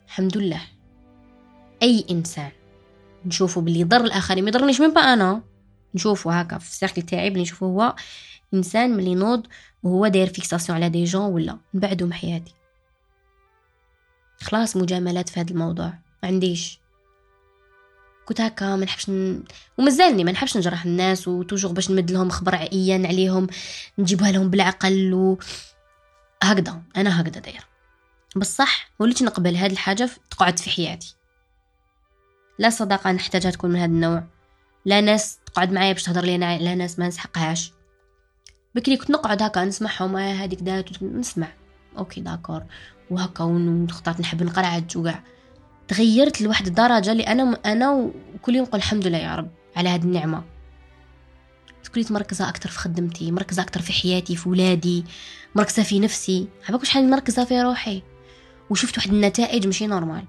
الحمد 0.06 0.38
لله 0.38 0.62
أي 1.84 2.06
إنسان 2.12 2.52
نشوفه 3.26 3.62
باللي 3.62 3.80
يضر 3.80 4.02
الآخرين 4.02 4.44
ما 4.44 4.50
يضرنيش 4.50 4.82
من 4.82 4.94
با 4.94 5.02
أنا 5.02 5.42
نشوفه 5.96 6.40
هكا 6.40 6.58
في 6.58 6.70
ال 6.70 6.75
cercle 6.75 7.02
تاعي 7.02 7.30
بلي 7.30 7.42
نشوفه 7.42 7.66
هو 7.66 7.96
إنسان 8.54 8.98
ملي 8.98 9.12
ينوض 9.12 9.48
وهو 9.84 10.08
داير 10.08 10.28
fixation 10.28 10.78
على 10.78 10.90
des 10.90 11.04
gens 11.04 11.32
ولا 11.32 11.58
نبعدو 11.74 12.06
من 12.06 12.14
حياتي. 12.14 12.54
خلاص 14.42 14.78
مجاملات 14.78 15.30
في 15.30 15.40
هذا 15.40 15.52
الموضوع 15.52 15.94
ما 16.24 16.30
عنديش 16.30 16.80
كنت 18.26 18.42
هكا 18.42 18.76
ما 18.76 18.86
نحبش 18.86 19.10
ن... 19.10 19.44
ومازالني 19.78 20.24
ما 20.24 20.32
نحبش 20.32 20.58
نجرح 20.58 20.86
الناس 20.86 21.28
و 21.28 21.33
toujours 21.33 21.72
باش 21.72 21.92
نمد 21.92 22.12
لهم 22.12 22.30
خبر 22.30 22.56
عيان 22.56 23.06
عليهم 23.06 23.48
نجيبها 24.00 24.32
لهم 24.32 24.50
بالعقل 24.50 25.14
و 25.14 25.38
هكذا 26.44 26.82
أنا 26.98 27.22
هكذا 27.22 27.40
داير 27.42 27.66
بصح 28.36 28.90
وليت 29.00 29.24
نقبل 29.24 29.56
هاد 29.56 29.72
الحاجة 29.72 30.10
تقعد 30.32 30.60
في 30.60 30.70
حياتي. 30.70 31.16
لا 32.60 32.70
صداقة 32.70 33.12
نحتاجها 33.12 33.52
تكون 33.52 33.70
من 33.70 33.80
هذا 33.80 33.86
النوع. 33.86 34.24
لا 34.86 35.02
ناس 35.02 35.40
تقعد 35.46 35.72
معايا 35.72 35.94
باش 35.94 36.04
تهضر 36.04 36.22
لي 36.22 36.38
لا 36.38 36.76
ناس 36.76 37.00
ما 37.00 37.08
نسحقهاش. 37.08 37.72
بكري 38.76 38.98
كنت 38.98 39.12
نقعد 39.12 39.44
هكا 39.44 39.66
نسمعهم 39.66 40.18
آه، 40.18 40.34
هذيك 40.34 40.60
دات 40.60 41.04
نسمع. 41.04 41.48
OK 41.98 42.22
d'accord. 42.22 42.64
وهكا 43.10 43.44
ونختار 43.44 44.16
نحب 44.20 44.44
نقرعج 44.44 44.98
وكاع 44.98 45.24
تغيرت 45.88 46.42
لواحد 46.42 46.68
الدرجة 46.68 47.12
اللي 47.12 47.24
أنا 47.24 47.60
أنا 47.66 47.92
وكل 48.36 48.56
يوم 48.56 48.66
نقول 48.66 48.78
الحمد 48.80 49.08
لله 49.08 49.18
يا 49.18 49.36
رب 49.36 49.52
على 49.76 49.90
هذه 49.90 50.04
النعمة. 50.04 50.44
كليت 51.96 52.12
مركزة 52.12 52.50
أكتر 52.50 52.70
في 52.70 52.80
خدمتي 52.80 53.32
مركزة 53.32 53.62
أكتر 53.62 53.82
في 53.82 53.94
حياتي 53.94 54.36
في 54.36 54.50
ولادي 54.50 55.06
مركزة 55.56 55.84
في 55.84 56.00
نفسي. 56.00 56.48
عباك 56.70 56.84
شحال 56.84 57.10
مركزة 57.10 57.46
في 57.46 57.62
روحي؟ 57.62 58.04
وشفت 58.70 58.98
واحد 58.98 59.14
النتائج 59.14 59.66
ماشي 59.66 59.88
normal. 59.88 60.26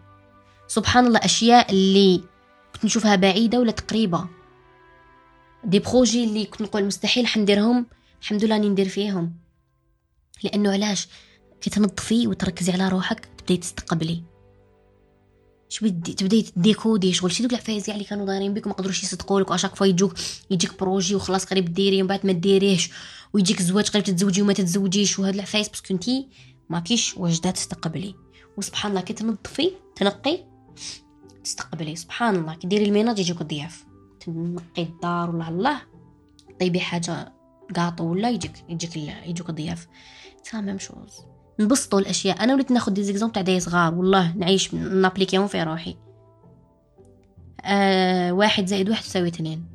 سبحان 0.68 1.06
الله 1.06 1.20
أشياء 1.24 1.70
اللي 1.70 2.24
كنت 2.74 2.84
نشوفها 2.84 3.16
بعيدة 3.16 3.60
ولا 3.60 3.72
قريبة 3.72 4.26
des 5.64 5.78
projets 5.78 6.24
اللي 6.24 6.44
كنت 6.44 6.62
نقول 6.62 6.84
مستحيل 6.84 7.26
حنديرهم 7.26 7.86
الحمد 8.22 8.44
لله 8.44 8.56
راني 8.56 8.68
ندير 8.68 8.88
فيهم. 8.88 9.32
لأنه 10.42 10.72
علاش؟ 10.72 11.08
كي 11.60 11.70
تنظفي 11.70 12.26
وتركزي 12.26 12.72
على 12.72 12.88
روحك 12.88 13.28
تبداي 13.38 13.56
تستقبلي. 13.56 14.22
بدي 15.82 16.12
تبداي 16.12 16.42
تdécodi 16.42 17.12
شغل. 17.12 17.32
شي 17.32 17.42
دوك 17.42 17.52
العفايس 17.52 17.88
اللي 17.88 18.04
كانوا 18.04 18.26
دايرين 18.26 18.54
بك 18.54 18.66
ما 18.66 18.72
قدروش 18.72 19.02
يصدقوا 19.02 19.40
لك 19.40 19.52
à 19.52 19.55
chaque 19.55 19.74
fois 19.74 19.86
يجوك 19.86 20.14
يجيك 20.50 20.78
projet 20.80 21.14
وخلاص 21.14 21.44
قريب 21.44 21.74
ديريه 21.74 22.02
ومن 22.02 22.08
بعد 22.08 22.26
ما 22.26 22.32
ديريهش. 22.32 22.90
ويجيك 23.32 23.60
الزواج 23.60 23.90
قريب 23.90 24.04
تتزوجي 24.04 24.42
وما 24.42 24.52
تتزوجيش. 24.52 25.18
وهاد 25.18 25.34
العفايس 25.34 25.68
parce 25.68 25.85
que 25.85 25.94
انتي 25.94 26.28
ما 26.70 26.80
كيش 26.80 27.16
واجده 27.16 27.50
تستقبلي. 27.50 28.14
وسبحان 28.56 28.90
الله 28.90 29.02
كي 29.02 29.12
تنظفي 29.12 29.70
تنقي 29.96 30.44
تستقبلي. 31.44 31.96
سبحان 31.96 32.36
الله 32.36 32.54
كي 32.54 32.66
ديري 32.66 32.84
ال 32.84 32.89
ménage 32.89 33.18
يجيك 33.18 33.40
الضياف. 33.40 33.84
تنقي 34.20 34.82
الدار 34.82 35.30
ولا 35.30 35.48
الله. 35.48 35.80
طيبي 36.60 36.80
حاجة 36.80 37.32
قاطو 37.76 38.04
ولا 38.04 38.30
يجيك 38.30 38.64
يجيك 38.68 38.96
يجيك 38.96 39.48
الضياف. 39.50 39.86
même 40.54 40.78
chose 40.78 41.33
نبسطوا 41.60 42.00
الأشياء. 42.00 42.44
أنا 42.44 42.54
وليت 42.54 42.70
ناخذ 42.70 42.92
دي 42.92 43.02
زيكزوم 43.02 43.30
تاع 43.30 43.42
des 43.42 43.60
صغار 43.60 43.94
والله 43.94 44.36
نعيش 44.36 44.74
نappliquiهم 44.74 45.46
في 45.46 45.62
روحي. 45.62 45.96
آه 47.64 48.32
واحد 48.32 48.66
زائد 48.66 48.88
واحد 48.88 49.02
تساوي 49.02 49.28
اثنين. 49.28 49.66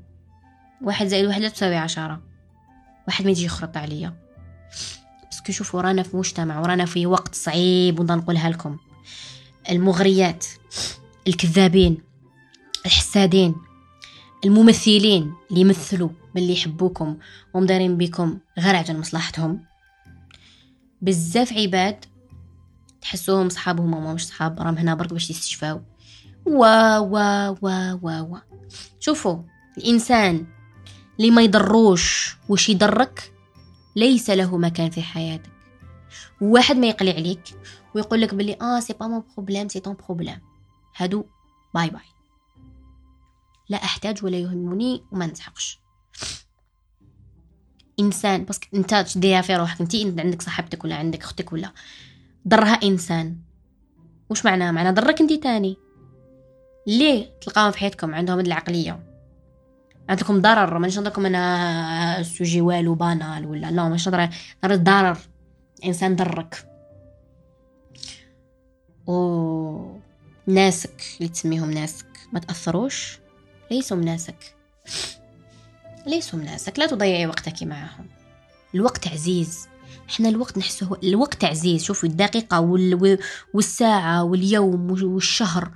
واحد 0.81 1.07
زائد 1.07 1.25
واحد 1.25 1.49
تساوي 1.49 1.75
عشرة. 1.75 2.21
واحد 3.07 3.25
ما 3.25 3.31
يجي 3.31 3.45
يخرط 3.45 3.77
عليا. 3.77 4.13
بس 5.31 5.51
شوفوا 5.51 5.81
رانا 5.81 6.03
في 6.03 6.17
مجتمع 6.17 6.59
ورانا 6.59 6.85
في 6.85 7.05
وقت 7.05 7.35
صعيب 7.35 7.99
ونقولها 7.99 8.49
لكم. 8.49 8.77
المغريات 9.69 10.45
الكذابين 11.27 11.97
الحسادين 12.85 13.55
الممثلين 14.45 15.33
اللي 15.49 15.61
يمثلوا 15.61 16.09
باللي 16.35 16.53
يحبوكم 16.53 17.17
ومدارين 17.53 17.97
بكم 17.97 18.39
غير 18.59 18.75
عشان 18.75 18.99
مصلحتهم. 18.99 19.68
بزاف 21.01 21.53
عباد 21.53 22.05
تحسوهم 23.01 23.49
صحابهم 23.49 23.93
وما 23.93 24.13
مش 24.13 24.27
صحاب 24.27 24.59
راهم 24.59 24.77
هنا 24.77 24.95
برك 24.95 25.13
باش 25.13 25.29
يستشفاو. 25.29 25.81
و 26.45 26.65
و 26.97 27.17
و 27.61 27.97
و 28.01 28.21
و 28.21 28.37
شوفوا 28.99 29.43
الإنسان 29.77 30.47
اللي 31.19 31.31
ما 31.31 31.41
يضروش 31.41 32.37
وش 32.49 32.69
يضرك 32.69 33.33
ليس 33.95 34.29
له 34.29 34.57
مكان 34.57 34.89
في 34.89 35.01
حياتك. 35.01 35.51
واحد 36.41 36.75
ما 36.75 36.87
يقلي 36.87 37.11
عليك 37.11 37.43
ويقول 37.95 38.21
لك 38.21 38.35
بلي 38.35 38.57
آه 38.61 38.79
c'est 38.79 38.93
pas 38.93 39.07
mon 39.07 39.23
problème 39.35 39.67
c'est 39.67 39.79
ton 39.79 39.95
problème 40.07 40.41
هادو 40.97 41.25
bye 41.73 41.89
bye. 41.89 42.01
لا 43.69 43.77
أحتاج 43.83 44.23
ولا 44.23 44.37
يهمني 44.37 45.03
وما 45.11 45.25
نسحقش 45.25 45.79
إنسان. 47.99 48.45
بس 48.45 48.59
أنت 48.75 48.95
تديها 48.95 49.41
في 49.41 49.55
روحك. 49.55 49.81
أنت 49.81 50.19
عندك 50.19 50.41
صاحبتك 50.41 50.83
ولا 50.83 50.95
عندك 50.95 51.21
أختك 51.21 51.53
ولا 51.53 51.71
ضرها 52.47 52.73
إنسان. 52.83 53.37
وش 54.29 54.45
معناه؟ 54.45 54.71
معناه 54.71 54.91
ضرك 54.91 55.21
أنت 55.21 55.33
تاني. 55.33 55.77
ليه 56.87 57.29
تلقاهم 57.41 57.71
في 57.71 57.77
حياتكم؟ 57.77 58.15
عندهم 58.15 58.39
العقلية. 58.39 58.99
عندكم 60.09 60.41
ضرر. 60.41 60.77
مانيش 60.77 60.97
نهضركم 60.97 61.25
أنا 61.25 62.23
سوجي 62.23 62.61
والو 62.61 62.95
بانال 62.95 63.45
ولا 63.45 63.71
لا 63.71 63.83
مانيش 63.83 64.09
نهضر 64.09 64.29
ضرر 64.65 65.17
إنسان 65.85 66.15
ضرك. 66.15 66.65
و 69.07 69.99
ناسك. 70.47 71.01
اللي 71.17 71.29
تسميهم 71.29 71.71
ناسك. 71.71 72.05
ما 72.33 72.39
تأثروش؟ 72.39 73.19
ليسوا 73.71 73.97
ناسك. 73.97 74.55
ليسوا 76.07 76.39
مناسك 76.39 76.79
لا 76.79 76.87
تضيعي 76.87 77.27
وقتك 77.27 77.63
معهم. 77.63 78.07
الوقت 78.75 79.07
عزيز. 79.07 79.67
إحنا 80.09 80.29
الوقت 80.29 80.57
نحسه 80.57 80.97
الوقت 81.03 81.43
عزيز. 81.43 81.83
شوفوا 81.83 82.09
الدقيقة 82.09 82.59
وال... 82.59 83.19
والساعة 83.53 84.23
واليوم 84.23 84.91
والشهر 84.91 85.71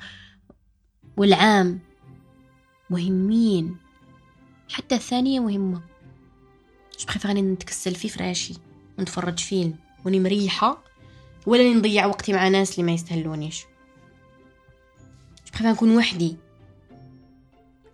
والعام. 1.17 1.79
مهمين. 2.89 3.77
حتى 4.69 4.95
الثانية 4.95 5.39
مهمة. 5.39 5.81
مش 6.97 7.05
بخيف 7.05 7.27
غاني 7.27 7.41
نتكسل 7.41 7.95
في 7.95 8.09
فراشي 8.09 8.53
ونتفرج 8.99 9.39
فيلم 9.39 9.75
وني 10.05 10.19
مريحة 10.19 10.83
ولا 11.45 11.73
نضيع 11.73 12.05
وقتي 12.05 12.33
مع 12.33 12.47
ناس 12.47 12.71
اللي 12.71 12.83
ما 12.83 12.91
يستهلونيش 12.91 13.65
مش 15.45 15.51
بخيف 15.51 15.67
نكون 15.67 15.97
وحدي. 15.97 16.37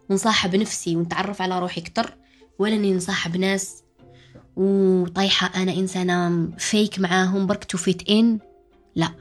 ونصاحب 0.09 0.55
نفسي 0.55 0.95
ونتعرف 0.95 1.41
على 1.41 1.59
روحي 1.59 1.81
كتر 1.81 2.17
ولا 2.59 2.75
إني 2.75 2.93
نصاحب 2.93 3.37
ناس. 3.37 3.83
وطايحة 4.55 5.61
أنا 5.61 5.73
إنسانة 5.73 6.49
فيك 6.57 6.99
معاهم 6.99 7.47
برك 7.47 7.63
تو 7.63 7.77
فيت 7.77 8.09
إن 8.09 8.39
لا. 8.95 9.11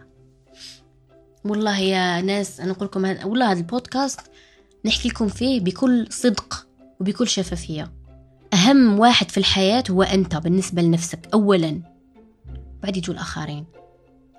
والله 1.45 1.79
يا 1.79 2.21
ناس 2.21 2.61
أنا 2.61 2.73
أقول 2.73 2.87
لكم 2.87 3.05
والله 3.05 3.53
هذا 3.53 3.59
البودكاست 3.59 4.21
نحكي 4.85 5.09
لكم 5.09 5.29
فيه 5.29 5.61
بكل 5.61 6.07
صدق 6.11 6.67
وبكل 7.01 7.29
شفافية. 7.29 7.93
أهم 8.55 8.99
واحد 8.99 9.31
في 9.31 9.39
الحياة 9.39 9.85
هو 9.91 10.03
أنت 10.03 10.37
بالنسبة 10.37 10.83
لنفسك 10.83 11.29
اولا. 11.33 11.83
بعد 12.83 12.97
يجوا 12.97 13.15
الآخرين. 13.15 13.67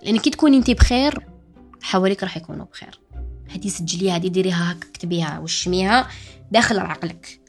لأن 0.04 0.18
كي 0.18 0.30
تكوني 0.30 0.58
انت 0.58 0.72
بخير 0.72 1.28
حواليك 1.82 2.24
راح 2.24 2.38
يكونوا 2.38 2.66
بخير. 2.66 3.00
هدي 3.50 3.70
سجليها 3.70 4.18
هدي 4.18 4.30
ديريها 4.30 4.72
هكا 4.72 4.88
اكتبيها 4.90 5.40
وشميها 5.40 6.08
داخل 6.52 6.80
عقلك. 6.80 7.40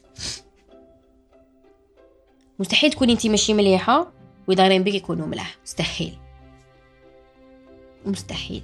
مستحيل 2.59 2.91
تكوني 2.91 3.13
انت 3.13 3.27
ماشي 3.27 3.53
مليحة 3.53 4.11
ودايرين 4.47 4.83
بك 4.83 4.93
يكونوا 4.93 5.27
ملاح. 5.27 5.57
مستحيل. 5.63 6.17
مستحيل. 8.05 8.63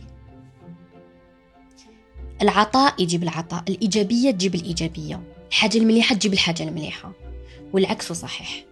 العطاء 2.41 3.01
يجيب 3.01 3.23
العطاء 3.23 3.63
الإيجابية 3.69 4.31
تجيب 4.31 4.55
الإيجابية. 4.55 5.23
الحاجة 5.47 5.77
المليحة 5.77 6.15
تجيب 6.15 6.33
الحاجة 6.33 6.63
المليحة. 6.63 7.11
والعكس 7.73 8.11
صحيح. 8.11 8.65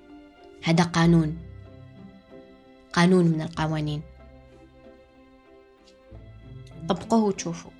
هذا 0.63 0.83
قانون. 0.83 1.37
قانون 2.93 3.25
من 3.25 3.41
القوانين. 3.41 4.01
طبقوه 6.89 7.23
وتشوفوا. 7.23 7.71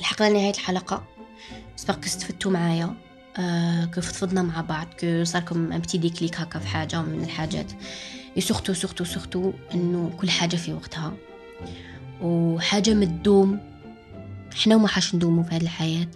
لحقنا 0.00 0.28
لنهاية 0.28 0.54
الحلقة. 0.54 1.04
سبق 1.76 2.04
استفدتوا 2.04 2.50
معايا. 2.50 2.94
آه 3.38 3.84
كيف 3.84 4.06
فضفضنا 4.06 4.42
مع 4.42 4.60
بعض 4.60 4.86
كو 5.00 5.24
صاركم 5.24 5.72
ام 5.72 5.78
بتي 5.78 5.98
ديكليك 5.98 6.36
هكا 6.40 6.58
في 6.58 6.66
حاجة 6.66 7.02
من 7.02 7.24
الحاجات. 7.24 7.72
سورتو 8.38 8.72
سورتو 8.72 9.04
سورتو 9.04 9.52
إنه 9.74 10.16
كل 10.20 10.30
حاجة 10.30 10.56
في 10.56 10.72
وقتها. 10.72 11.12
وحاجة 12.22 12.94
متدوم 12.94 13.60
إحنا 14.52 14.76
وما 14.76 14.88
حاش 14.88 15.14
ندومو 15.14 15.42
في 15.42 15.54
هذه 15.54 15.62
الحياة. 15.62 16.08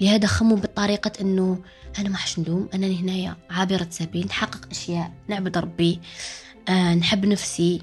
لهذا 0.00 0.26
خموا 0.26 0.56
بطريقة 0.56 1.12
إنه 1.20 1.58
أنا 1.98 2.08
ما 2.08 2.16
حاش 2.16 2.38
ندوم. 2.38 2.68
أنا 2.74 2.86
هنايا 2.86 3.36
عابرة 3.50 3.86
سبيل 3.90 4.26
نحقق 4.26 4.68
أشياء 4.70 5.12
نعبد 5.28 5.58
ربي. 5.58 6.00
آه 6.68 6.94
نحب 6.94 7.26
نفسي. 7.26 7.82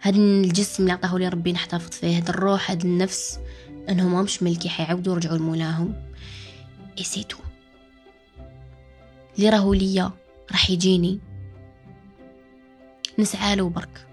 هذا 0.00 0.16
الجسم 0.16 0.82
اللي 0.82 0.92
عطاه 0.92 1.18
لي 1.18 1.28
ربي 1.28 1.52
نحتفظ 1.52 1.90
فيه. 1.90 2.18
هذا 2.18 2.30
الروح 2.30 2.70
هذا 2.70 2.84
النفس. 2.84 3.38
إنهم 3.88 4.22
مش 4.22 4.42
ملكي 4.42 4.68
حيعودوا 4.68 5.14
يرجعوا 5.14 5.38
لمولاهم. 5.38 5.94
اسيتو 7.00 7.36
اللي 9.36 9.48
راهو 9.48 9.74
ليا 9.74 10.10
راح 10.50 10.70
يجيني. 10.70 11.20
نسعى 13.18 13.56
له 13.56 13.68
برك. 13.68 14.06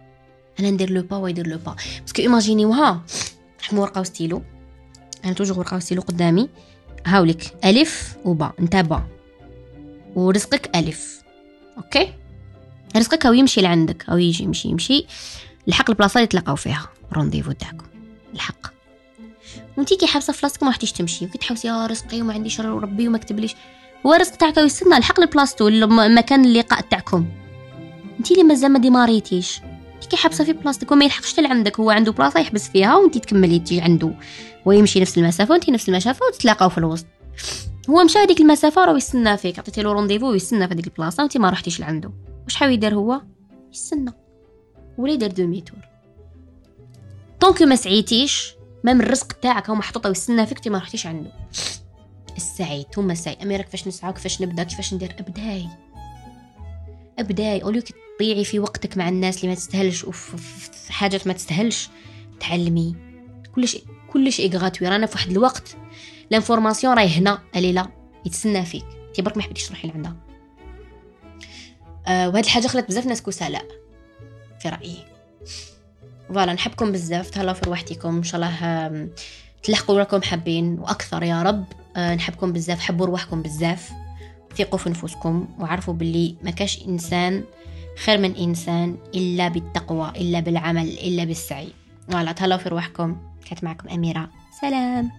أنا 0.60 0.71
ندير 0.71 0.89
لو 0.89 1.01
با 1.01 1.17
ويدير 1.17 1.47
لو 1.47 1.57
با. 1.57 1.75
باسكو 2.01 2.21
ايماجينيوها 2.21 3.01
نحمو 3.60 3.81
ورقة 3.81 4.01
وستيلو. 4.01 4.41
أنا 5.25 5.34
toujours 5.34 5.60
ورقة 5.60 5.77
وستيلو 5.77 6.01
قدامي. 6.01 6.49
هاولك. 7.05 7.65
ألف 7.65 8.17
وبا. 8.25 8.51
أنت 8.60 8.75
با. 8.75 9.07
ورزقك 10.15 10.75
ألف. 10.75 11.21
OK؟ 11.78 12.13
رزقك 12.95 13.25
أو 13.25 13.34
يمشي 13.34 13.62
لعندك 13.62 14.10
أو 14.10 14.17
يجي 14.17 14.43
يمشي 14.43 14.67
يمشي. 14.69 15.05
الحق 15.67 15.89
البلاصة 15.89 16.17
اللي 16.17 16.27
تلقاو 16.27 16.55
فيها. 16.55 16.89
rendez-vous 17.13 17.52
تاعكم. 17.51 17.86
الحق. 18.34 18.81
وانتي 19.78 19.96
كي 19.96 20.08
حابسه 20.08 20.34
في 20.34 20.46
راسك 20.46 20.64
ما 20.64 20.72
حتيش 20.72 20.92
تمشي. 20.92 21.26
وكي 21.26 21.38
تحوسي 21.38 21.68
يا 21.68 21.86
رزقي 21.86 22.22
وما 22.22 22.34
عنديش 22.34 22.62
ربي 22.62 23.08
وما 23.08 23.18
كتبليش 23.18 23.56
هو 24.06 24.14
الرزق 24.14 24.36
تاعك 24.36 24.58
يستنى 24.58 24.98
الحق 24.98 25.20
لبلاصتو 25.20 25.70
مكان 25.90 26.46
اللقاء 26.46 26.82
تاعكم. 26.82 27.26
انتي 28.20 28.34
اللي 28.34 28.44
مازال 28.44 28.72
ما 28.72 28.80
ديماريتيش. 28.80 29.62
كي 30.10 30.18
حابسه 30.18 30.44
في 30.44 30.54
بلاصتك 30.54 30.92
وما 30.92 31.06
يلحقش 31.06 31.40
لعندك 31.40 31.80
هو 31.80 31.90
عنده 31.90 32.12
بلاصة 32.12 32.40
يحبس 32.40 32.70
فيها 32.70 32.96
وانتي 32.96 33.20
تكملي 33.20 33.60
تجي 33.60 33.82
عنده. 33.82 34.14
ويمشي 34.66 35.00
نفس 35.00 35.18
المسافة 35.18 35.52
وانتي 35.52 35.72
نفس 35.72 35.90
المسافة 35.90 36.26
وتتلاقاو 36.26 36.70
في 36.70 36.78
الوسط. 36.78 37.06
هو 37.90 38.04
مشى 38.04 38.20
هذيك 38.20 38.42
المسافة 38.42 38.86
راه 38.86 38.98
يستنى 38.98 39.38
فيك. 39.38 39.60
عطيتي 39.60 39.82
له 39.82 39.92
rendez-vous 39.91 40.32
ويستنى 40.32 40.68
في 40.68 40.74
هذيك 40.74 40.88
البلاصة 40.88 41.24
وانتي 41.24 41.40
ما 41.40 41.50
رحتيش 41.50 41.80
لعنده. 41.80 42.12
واش 42.44 42.56
حاول 42.56 42.72
يدير 42.72 42.96
هو؟ 42.96 43.22
يستنى. 43.74 44.14
ولا 44.98 45.14
يدير 45.14 45.32
demi-tour 45.32 45.80
donc 47.39 47.62
ما 47.62 47.76
سعيتيش 47.76 48.56
ما 48.84 48.94
من 48.94 49.02
الرزق 49.02 49.34
تاعك 49.34 49.70
هو 49.70 49.76
محطوط 49.76 50.06
ويستنى 50.06 50.46
فيك 50.46 50.67
ما 50.67 50.78
رحتيش 50.78 51.08
عنده. 51.08 51.32
السعي 52.38 52.86
ثم 52.94 53.12
السعي. 53.12 53.38
اميره 53.44 53.62
كيفاش 53.62 53.88
نسعى 53.88 54.13
كيفاش 54.13 54.41
نبدأ؟ 54.41 54.63
كيفاش 54.63 54.94
ندير؟ 54.94 55.15
أبداي. 55.20 55.67
أبداي. 57.20 57.63
اوليك 57.63 57.96
تضيعي 58.20 58.44
في 58.44 58.60
وقتك 58.60 58.98
مع 58.98 59.10
الناس 59.10 59.38
اللي 59.38 59.48
ما 59.48 59.56
تستاهلش 59.56 60.04
وفي 60.04 60.91
حاجات 60.94 61.28
ما 61.28 61.34
تستاهلش 61.34 61.89
تعلمي. 62.39 62.96
كلش 63.56 63.78
كلش 64.13 64.39
gratuit 64.39 64.88
رانا 64.88 65.06
في 65.06 65.15
واحد 65.15 65.32
الوقت. 65.32 65.76
l'information 66.32 66.93
راهي 66.94 67.17
هنا. 67.17 67.41
لا. 67.56 67.88
يتسنى 68.26 68.65
فيك. 68.65 68.86
تي 69.13 69.22
برك 69.22 69.38
ما 69.38 69.44
حبيتيش 69.44 69.67
تروحي 69.67 69.88
لعندها. 69.88 70.15
أه 72.08 72.30
وهاد 72.30 72.44
الحاجة 72.44 72.67
خلات 72.67 72.88
بزاف 72.88 73.06
ناس 73.06 73.22
كسلاء 73.22 73.65
في 74.60 74.70
رأيي. 74.70 75.06
voilà 76.34 76.54
نحبكم 76.54 76.91
بزاف. 76.91 77.30
تهلاو 77.30 77.56
في 77.56 77.65
رواحتكم 77.65 78.15
إن 78.15 78.24
شاء 78.24 78.41
الله 78.41 79.10
تلحقوا 79.63 80.00
راكم 80.00 80.22
حابين 80.22 80.80
وأكثر. 80.80 81.24
يا 81.24 81.44
رب 81.44 81.65
أه 81.96 82.15
نحبكم 82.15 82.54
بزاف. 82.54 82.80
حبوا 82.80 83.06
رواحكم 83.06 83.41
بزاف. 83.41 83.91
ثقوا 84.58 84.80
في 84.80 84.89
نفوسكم 84.89 85.48
وعرفوا 85.60 85.94
باللي 85.94 86.36
ما 86.44 86.52
كاش 86.52 86.88
إنسان 86.88 87.44
خير 88.06 88.17
من 88.17 88.36
إنسان 88.36 88.98
إلا 89.15 89.48
بالتقوى 89.48 90.12
إلا 90.15 90.39
بالعمل 90.39 90.88
إلا 90.88 91.24
بالسعي. 91.24 91.70
فوالا 92.10 92.32
تهلاو 92.32 92.58
في 92.58 92.70
رواحكم. 92.70 93.17
كانت 93.50 93.63
معكم 93.63 93.89
أميرة. 93.89 94.30
سلام! 94.62 95.12